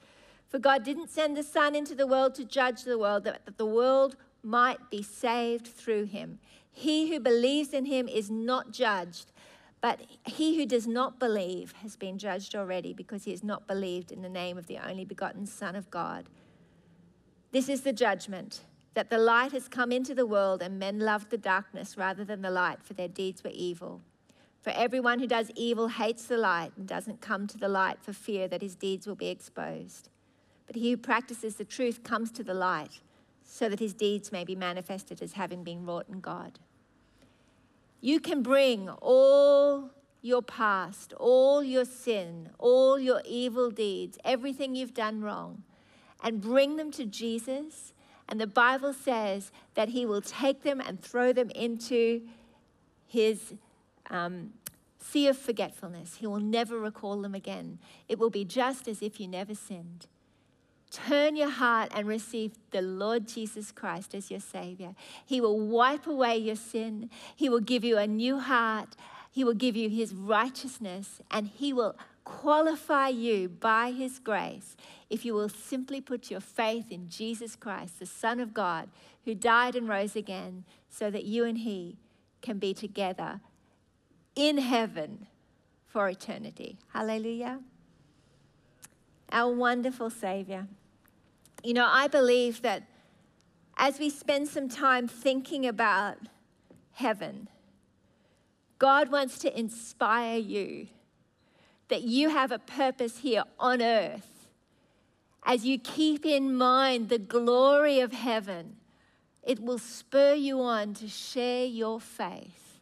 For 0.49 0.59
God 0.59 0.83
didn't 0.83 1.09
send 1.09 1.37
the 1.37 1.43
Son 1.43 1.75
into 1.75 1.95
the 1.95 2.07
world 2.07 2.35
to 2.35 2.45
judge 2.45 2.83
the 2.83 2.97
world, 2.97 3.23
that 3.23 3.57
the 3.57 3.65
world 3.65 4.17
might 4.43 4.89
be 4.89 5.01
saved 5.01 5.67
through 5.67 6.05
him. 6.05 6.39
He 6.71 7.09
who 7.09 7.19
believes 7.19 7.73
in 7.73 7.85
him 7.85 8.07
is 8.07 8.29
not 8.29 8.71
judged, 8.71 9.31
but 9.81 10.01
he 10.25 10.57
who 10.57 10.65
does 10.65 10.87
not 10.87 11.19
believe 11.19 11.73
has 11.81 11.95
been 11.95 12.17
judged 12.17 12.55
already 12.55 12.93
because 12.93 13.23
he 13.23 13.31
has 13.31 13.43
not 13.43 13.67
believed 13.67 14.11
in 14.11 14.21
the 14.21 14.29
name 14.29 14.57
of 14.57 14.67
the 14.67 14.77
only 14.77 15.05
begotten 15.05 15.45
Son 15.45 15.75
of 15.75 15.89
God. 15.89 16.25
This 17.51 17.69
is 17.69 17.81
the 17.81 17.93
judgment 17.93 18.61
that 18.99 19.09
the 19.09 19.17
light 19.17 19.53
has 19.53 19.69
come 19.69 19.93
into 19.93 20.13
the 20.13 20.25
world, 20.25 20.61
and 20.61 20.77
men 20.77 20.99
loved 20.99 21.29
the 21.29 21.37
darkness 21.37 21.97
rather 21.97 22.25
than 22.25 22.41
the 22.41 22.51
light, 22.51 22.83
for 22.83 22.93
their 22.93 23.07
deeds 23.07 23.45
were 23.45 23.51
evil. 23.53 24.01
For 24.61 24.71
everyone 24.71 25.19
who 25.19 25.25
does 25.25 25.49
evil 25.55 25.87
hates 25.87 26.25
the 26.25 26.35
light 26.35 26.73
and 26.75 26.85
doesn't 26.85 27.21
come 27.21 27.47
to 27.47 27.57
the 27.57 27.69
light 27.69 28.03
for 28.03 28.11
fear 28.11 28.49
that 28.49 28.61
his 28.61 28.75
deeds 28.75 29.07
will 29.07 29.15
be 29.15 29.29
exposed. 29.29 30.09
But 30.67 30.75
he 30.75 30.89
who 30.89 30.97
practices 30.97 31.55
the 31.55 31.63
truth 31.63 32.03
comes 32.03 32.29
to 32.31 32.43
the 32.43 32.53
light 32.53 32.99
so 33.41 33.69
that 33.69 33.79
his 33.79 33.93
deeds 33.93 34.33
may 34.33 34.43
be 34.43 34.53
manifested 34.53 35.21
as 35.21 35.31
having 35.31 35.63
been 35.63 35.85
wrought 35.85 36.09
in 36.09 36.19
God. 36.19 36.59
You 38.01 38.19
can 38.19 38.43
bring 38.43 38.89
all 38.89 39.91
your 40.21 40.41
past, 40.41 41.13
all 41.13 41.63
your 41.63 41.85
sin, 41.85 42.49
all 42.57 42.99
your 42.99 43.21
evil 43.23 43.71
deeds, 43.71 44.17
everything 44.25 44.75
you've 44.75 44.93
done 44.93 45.21
wrong, 45.21 45.63
and 46.21 46.41
bring 46.41 46.75
them 46.75 46.91
to 46.91 47.05
Jesus. 47.05 47.93
And 48.29 48.39
the 48.39 48.47
Bible 48.47 48.93
says 48.93 49.51
that 49.73 49.89
he 49.89 50.05
will 50.05 50.21
take 50.21 50.61
them 50.61 50.79
and 50.79 51.01
throw 51.01 51.33
them 51.33 51.49
into 51.49 52.21
his 53.07 53.55
um, 54.11 54.53
sea 54.99 55.27
of 55.27 55.37
forgetfulness. 55.37 56.17
He 56.17 56.27
will 56.27 56.39
never 56.39 56.79
recall 56.79 57.21
them 57.21 57.33
again. 57.33 57.79
It 58.07 58.19
will 58.19 58.29
be 58.29 58.45
just 58.45 58.87
as 58.87 59.01
if 59.01 59.19
you 59.19 59.27
never 59.27 59.55
sinned. 59.55 60.05
Turn 60.91 61.35
your 61.35 61.49
heart 61.49 61.91
and 61.93 62.07
receive 62.07 62.53
the 62.71 62.81
Lord 62.81 63.27
Jesus 63.27 63.71
Christ 63.71 64.13
as 64.13 64.29
your 64.29 64.39
Savior. 64.39 64.95
He 65.25 65.41
will 65.41 65.59
wipe 65.59 66.05
away 66.07 66.37
your 66.37 66.55
sin. 66.55 67.09
He 67.35 67.49
will 67.49 67.59
give 67.59 67.83
you 67.83 67.97
a 67.97 68.07
new 68.07 68.39
heart. 68.39 68.95
He 69.31 69.43
will 69.43 69.53
give 69.53 69.75
you 69.75 69.89
His 69.89 70.13
righteousness, 70.13 71.21
and 71.29 71.47
He 71.47 71.71
will 71.73 71.95
qualify 72.29 73.07
you 73.07 73.49
by 73.49 73.91
His 73.91 74.19
grace 74.19 74.77
if 75.09 75.25
you 75.25 75.33
will 75.33 75.49
simply 75.49 75.99
put 75.99 76.29
your 76.29 76.39
faith 76.39 76.91
in 76.91 77.09
Jesus 77.09 77.55
Christ, 77.55 77.99
the 77.99 78.05
Son 78.05 78.39
of 78.39 78.53
God, 78.53 78.89
who 79.25 79.33
died 79.33 79.75
and 79.75 79.89
rose 79.89 80.15
again, 80.15 80.63
so 80.89 81.09
that 81.09 81.25
you 81.25 81.43
and 81.43 81.57
He 81.57 81.97
can 82.41 82.59
be 82.59 82.73
together 82.73 83.41
in 84.35 84.59
heaven 84.59 85.27
for 85.87 86.07
eternity. 86.07 86.77
Hallelujah. 86.93 87.59
Our 89.31 89.51
wonderful 89.53 90.09
Savior. 90.09 90.67
You 91.63 91.73
know, 91.73 91.87
I 91.87 92.07
believe 92.07 92.61
that 92.61 92.83
as 93.75 93.99
we 93.99 94.09
spend 94.09 94.47
some 94.47 94.69
time 94.69 95.07
thinking 95.07 95.65
about 95.65 96.17
heaven, 96.93 97.49
God 98.77 99.11
wants 99.11 99.39
to 99.39 99.59
inspire 99.59 100.37
you 100.37 100.87
that 101.89 102.03
you 102.03 102.29
have 102.29 102.51
a 102.51 102.59
purpose 102.59 103.19
here 103.19 103.43
on 103.59 103.81
earth. 103.81 104.47
As 105.43 105.65
you 105.65 105.79
keep 105.79 106.25
in 106.25 106.55
mind 106.55 107.09
the 107.09 107.19
glory 107.19 107.99
of 107.99 108.13
heaven, 108.13 108.77
it 109.43 109.59
will 109.59 109.79
spur 109.79 110.33
you 110.33 110.61
on 110.61 110.93
to 110.95 111.07
share 111.07 111.65
your 111.65 111.99
faith 111.99 112.79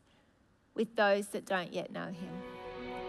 with 0.76 0.96
those 0.96 1.28
that 1.28 1.46
don't 1.46 1.74
yet 1.74 1.92
know 1.92 2.08
Him. 2.08 2.57